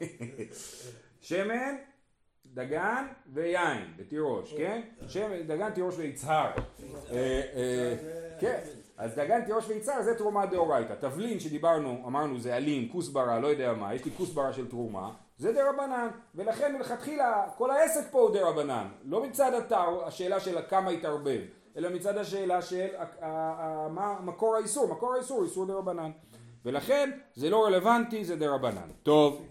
שמן, 1.20 1.74
דגן 2.46 3.06
ויין 3.32 3.92
בתירוש, 3.96 4.54
כן? 4.56 4.80
שמן, 5.08 5.42
דגן, 5.46 5.70
תירוש 5.70 5.94
ויצהר. 5.98 6.50
אה, 7.10 7.42
אה, 7.54 7.96
כן, 8.40 8.60
אז 8.96 9.14
דגן, 9.14 9.44
תירוש 9.44 9.68
ויצהר 9.68 10.02
זה 10.02 10.14
תרומה 10.14 10.46
דאורייתא. 10.46 10.94
תבלין 11.00 11.40
שדיברנו, 11.40 12.02
אמרנו 12.06 12.40
זה 12.40 12.56
עלים, 12.56 12.88
כוסברה, 12.88 13.40
לא 13.40 13.46
יודע 13.46 13.72
מה, 13.72 13.94
יש 13.94 14.04
לי 14.04 14.10
כוסברה 14.16 14.52
של 14.52 14.68
תרומה, 14.68 15.14
זה 15.38 15.52
דרבנן, 15.52 16.08
ולכן 16.34 16.76
מלכתחילה 16.76 17.44
כל 17.56 17.70
העסק 17.70 18.10
פה 18.10 18.20
הוא 18.20 18.30
דרבנן, 18.30 18.88
לא 19.04 19.22
מצד 19.22 19.52
השאלה 20.06 20.40
של 20.40 20.58
כמה 20.68 20.90
התערבב, 20.90 21.40
אלא 21.76 21.88
מצד 21.88 22.16
השאלה 22.16 22.62
של 22.62 22.86
מה 23.90 24.16
מקור 24.22 24.56
האיסור, 24.56 24.88
מקור 24.88 25.14
האיסור 25.14 25.36
הוא 25.36 25.44
איסור 25.44 25.66
דרבנן, 25.66 26.10
ולכן 26.64 27.10
זה 27.34 27.50
לא 27.50 27.64
רלוונטי, 27.64 28.24
זה 28.24 28.36
דרבנן. 28.36 28.88
טוב. 29.02 29.46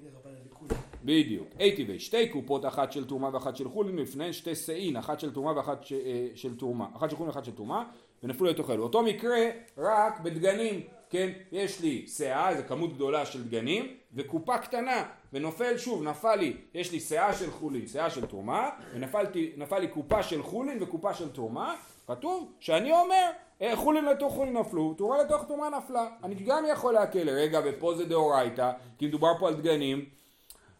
בדיוק. 1.04 1.48
איתיביה, 1.60 2.00
שתי 2.00 2.30
קופות, 2.30 2.66
אחת 2.66 2.92
של 2.92 3.08
תרומה 3.08 3.30
ואחת 3.34 3.56
של 3.56 3.70
חולין, 3.70 3.96
לפניהן 3.96 4.34
שתי 4.34 4.56
סאין, 4.56 4.98
אחת 4.98 5.20
של 5.20 5.34
תרומה 5.34 5.58
ואחת 5.58 5.84
ש, 5.84 5.94
אה, 5.94 6.28
של 6.36 6.58
תרומה, 6.58 6.86
אחת 6.96 7.10
של 7.10 7.16
חולין 7.16 7.30
ואחת 7.30 7.46
של 7.46 7.56
תרומה, 7.56 7.84
ונפלו 8.24 8.48
לתוך 8.48 8.70
אלו. 8.70 8.84
אותו 8.84 9.04
מקרה 9.04 9.40
רק 9.78 10.20
בדגנים, 10.20 10.82
כן? 11.16 11.30
יש 11.52 11.82
לי 11.82 12.08
שאה, 12.08 12.50
איזו 12.50 12.64
כמות 12.68 12.94
גדולה 12.94 13.26
של 13.26 13.44
דגנים, 13.44 13.94
וקופה 14.14 14.58
קטנה, 14.58 15.06
ונופל 15.34 15.78
שוב, 15.78 16.04
נפל 16.04 16.36
לי, 16.36 16.58
יש 16.74 16.92
לי 16.92 17.00
שאה 17.00 17.34
של 17.34 17.52
חולין, 17.52 17.88
שאה 17.88 18.10
של 18.10 18.26
תרומה, 18.26 18.70
ונפל 18.94 19.80
לי 19.80 19.88
קופה 19.88 20.24
של 20.24 20.44
חולין 20.44 20.84
וקופה 20.84 21.14
של 21.14 21.32
תרומה, 21.32 21.76
כתוב 22.08 22.52
שאני 22.60 22.92
אומר 22.92 23.30
אה, 23.62 23.76
חולין 23.76 24.06
לתוך 24.06 24.34
חולין 24.34 24.58
נפלו, 24.58 24.94
תרומה 24.94 25.18
לתוך 25.24 25.46
תרומה 25.46 25.70
נפלה. 25.70 26.08
אני 26.24 26.36
גם 26.36 26.64
יכול 26.72 26.94
להקל, 26.94 27.30
רגע, 27.30 27.60
ופה 27.66 27.96
זה 27.96 28.06
דאורייתא, 28.06 28.72
כי 28.98 29.08
מדובר 29.08 29.32
פה 29.40 29.48
על 29.48 29.54
דגנים. 29.54 30.06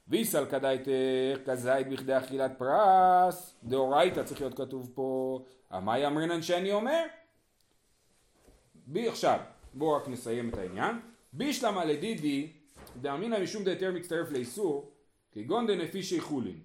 ויסל 0.08 0.46
כדאיתך 0.46 0.90
כזית 1.46 1.88
בכדי 1.90 2.18
אכילת 2.18 2.52
פרס, 2.58 3.56
דאורייתא 3.64 4.24
צריך 4.24 4.42
להיות 4.42 4.58
כתוב 4.58 4.92
פה, 4.94 5.40
המאי 5.72 6.08
אמרינן 6.08 6.42
שאני 6.42 6.74
אומר? 6.74 7.04
בי 8.88 9.08
עכשיו, 9.08 9.40
בואו 9.76 9.96
רק 9.96 10.08
נסיים 10.08 10.50
את 10.50 10.58
העניין. 10.58 10.96
בישלמה 11.34 11.86
לדידי, 11.86 12.52
דאמינא 13.02 13.44
משום 13.44 13.64
דהיתר 13.64 13.92
מצטרף 13.92 14.32
לאיסור, 14.32 14.92
כגון 15.32 15.68
דנפישי 15.68 16.20
חולין. 16.20 16.60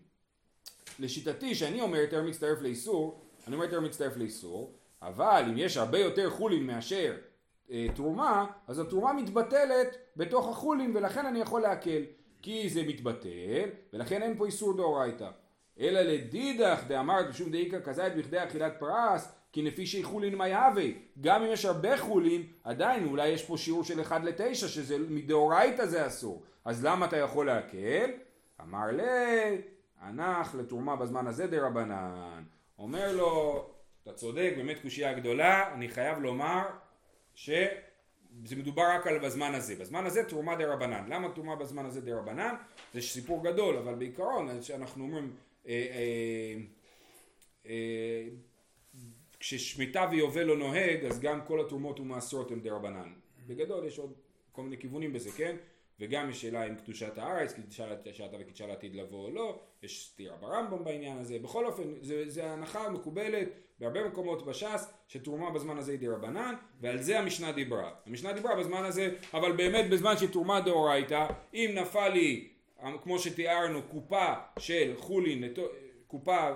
לשיטתי, 0.99 1.55
שאני 1.55 1.81
אומר 1.81 1.99
יותר 1.99 2.23
מצטרף 2.23 2.63
לאיסור, 2.63 3.21
אני 3.47 3.55
אומר 3.55 3.65
יותר 3.65 3.81
מצטרף 3.81 4.17
לאיסור, 4.17 4.75
אבל 5.03 5.45
אם 5.49 5.59
יש 5.59 5.77
הרבה 5.77 5.99
יותר 5.99 6.31
חולין 6.31 6.67
מאשר 6.67 7.17
אה, 7.71 7.87
תרומה, 7.95 8.47
אז 8.67 8.79
התרומה 8.79 9.13
מתבטלת 9.13 9.97
בתוך 10.17 10.49
החולין 10.49 10.97
ולכן 10.97 11.27
אני 11.27 11.41
יכול 11.41 11.61
להקל. 11.61 12.03
כי 12.43 12.69
זה 12.69 12.83
מתבטל, 12.83 13.69
ולכן 13.93 14.23
אין 14.23 14.39
פה 14.39 14.47
איסור 14.47 14.77
דאורייתא. 14.77 15.31
אלא 15.81 16.01
לדידך 16.01 16.83
דאמרת 16.89 17.29
בשום 17.29 17.51
דאיקה 17.51 17.81
כזית 17.81 18.15
בכדי 18.17 18.45
אכילת 18.45 18.73
פרס, 18.79 19.33
כי 19.53 19.63
נפי 19.63 19.87
שיחולין 19.87 20.35
מי 20.35 20.55
הווה. 20.55 20.85
גם 21.21 21.43
אם 21.43 21.53
יש 21.53 21.65
הרבה 21.65 21.99
חולין, 21.99 22.43
עדיין 22.65 23.05
אולי 23.05 23.29
יש 23.29 23.45
פה 23.45 23.57
שיעור 23.57 23.85
של 23.85 24.01
1 24.01 24.25
ל-9, 24.25 24.55
שזה 24.55 24.99
מדאורייתא 24.99 25.87
זה 25.87 26.07
אסור. 26.07 26.43
אז 26.65 26.85
למה 26.85 27.07
אתה 27.07 27.17
יכול 27.17 27.47
להקל? 27.47 28.11
אמר 28.61 28.87
לי, 28.87 29.63
הנח 30.01 30.55
לתרומה 30.55 30.97
בזמן 30.97 31.27
הזה 31.27 31.47
דרבנן. 31.47 32.43
אומר 32.79 33.17
לו, 33.17 33.67
אתה 34.03 34.13
צודק, 34.13 34.53
באמת 34.57 34.77
קושייה 34.83 35.13
גדולה, 35.13 35.75
אני 35.75 35.89
חייב 35.89 36.19
לומר 36.19 36.63
ש... 37.35 37.51
זה 38.45 38.57
מדובר 38.57 38.83
רק 38.83 39.07
על 39.07 39.19
בזמן 39.19 39.55
הזה. 39.55 39.77
בזמן 39.77 40.07
הזה 40.07 40.25
תרומה 40.25 40.57
דה 40.57 40.73
רבנן. 40.73 41.05
למה 41.09 41.29
תרומה 41.35 41.57
בזמן 41.57 41.87
הזה 41.87 42.01
דה 42.01 42.19
רבנן? 42.19 42.55
זה 42.95 43.01
סיפור 43.01 43.45
גדול, 43.45 43.77
אבל 43.77 43.95
בעיקרון, 43.95 44.63
שאנחנו 44.63 45.05
אומרים, 45.05 45.33
אה, 45.67 45.73
אה, 45.73 46.61
אה, 47.67 48.29
כששמיטה 49.41 50.09
ויובל 50.11 50.43
לא 50.43 50.57
נוהג, 50.57 51.05
אז 51.05 51.21
גם 51.21 51.41
כל 51.47 51.61
התרומות 51.61 52.01
ומעשרות 52.01 52.53
דה 52.63 52.73
רבנן. 52.73 53.13
בגדול 53.47 53.85
יש 53.87 53.99
עוד 53.99 54.13
כל 54.53 54.63
מיני 54.63 54.79
כיוונים 54.79 55.13
בזה, 55.13 55.31
כן? 55.37 55.57
וגם 56.01 56.31
יש 56.31 56.43
שאלה 56.43 56.65
עם 56.65 56.75
קדושת 56.75 57.19
הארץ, 57.19 57.53
קדושת 57.53 58.31
וקידשה 58.41 58.67
לעתיד 58.67 58.97
לבוא 58.97 59.25
או 59.25 59.31
לא, 59.31 59.59
יש 59.83 60.07
סתירה 60.07 60.37
ברמב"ם 60.37 60.85
בעניין 60.85 61.19
הזה, 61.19 61.39
בכל 61.39 61.67
אופן 61.67 61.83
זה 62.27 62.53
הנחה 62.53 62.91
מקובלת 62.91 63.49
בהרבה 63.79 64.09
מקומות 64.09 64.47
בש"ס 64.47 64.93
שתרומה 65.09 65.51
בזמן 65.51 65.79
הזה 65.79 65.93
היא 65.93 66.01
דרבנן 66.01 66.55
ועל 66.81 67.03
זה 67.03 67.19
המשנה 67.19 67.53
דיברה. 67.53 67.91
המשנה 68.07 68.33
דיברה 68.33 68.57
בזמן 68.57 68.85
הזה, 68.85 69.15
אבל 69.35 69.53
באמת 69.53 69.91
בזמן 69.91 70.17
שתרומה 70.17 70.61
דאורייתא, 70.61 71.27
אם 71.55 71.71
נפל 71.75 72.09
לי, 72.09 72.49
כמו 73.03 73.19
שתיארנו, 73.19 73.83
קופה 73.83 74.35
של 74.59 74.95
חולין, 74.99 75.45
קופה 76.11 76.37
אה, 76.37 76.53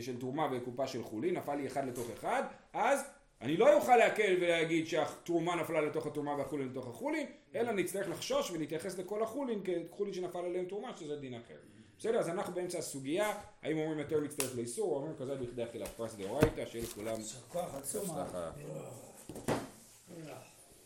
של 0.00 0.20
תרומה 0.20 0.48
וקופה 0.52 0.86
של 0.86 1.02
חולין, 1.02 1.36
נפל 1.36 1.54
לי 1.54 1.66
אחד 1.66 1.88
לתוך 1.88 2.10
אחד, 2.10 2.42
אז 2.72 3.00
אני 3.40 3.56
לא 3.56 3.76
אוכל 3.76 3.96
להקל 3.96 4.36
ולהגיד 4.40 4.86
שהתרומה 4.86 5.56
נפלה 5.56 5.80
לתוך 5.80 6.06
התרומה 6.06 6.34
והחולין 6.36 6.68
לתוך 6.68 6.88
החולין, 6.88 7.26
אלא 7.54 7.72
נצטרך 7.72 8.08
לחשוש 8.08 8.50
ולהתייחס 8.50 8.98
לכל 8.98 9.22
החולין 9.22 9.60
כחולין 9.64 10.14
שנפל 10.14 10.38
עליהם 10.38 10.64
תרומה, 10.64 10.96
שזה 10.96 11.16
דין 11.16 11.34
אחר. 11.34 11.56
בסדר, 11.98 12.18
אז 12.18 12.28
אנחנו 12.28 12.54
באמצע 12.54 12.78
הסוגיה, 12.78 13.34
האם 13.62 13.78
אומרים 13.78 13.98
יותר 13.98 14.20
מצטרף 14.20 14.54
לאיסור, 14.54 14.92
או 14.92 14.96
אומרים 14.96 15.16
כזה 15.18 15.34
בכדי 15.34 15.64
אכילת 15.64 15.88
פרס 15.88 16.14
דאורייתא, 16.14 16.66
שיהיה 16.66 16.84
לכולם... 16.84 17.16
יישר 17.16 17.38
כוח 17.48 17.74
עצום. 17.74 18.06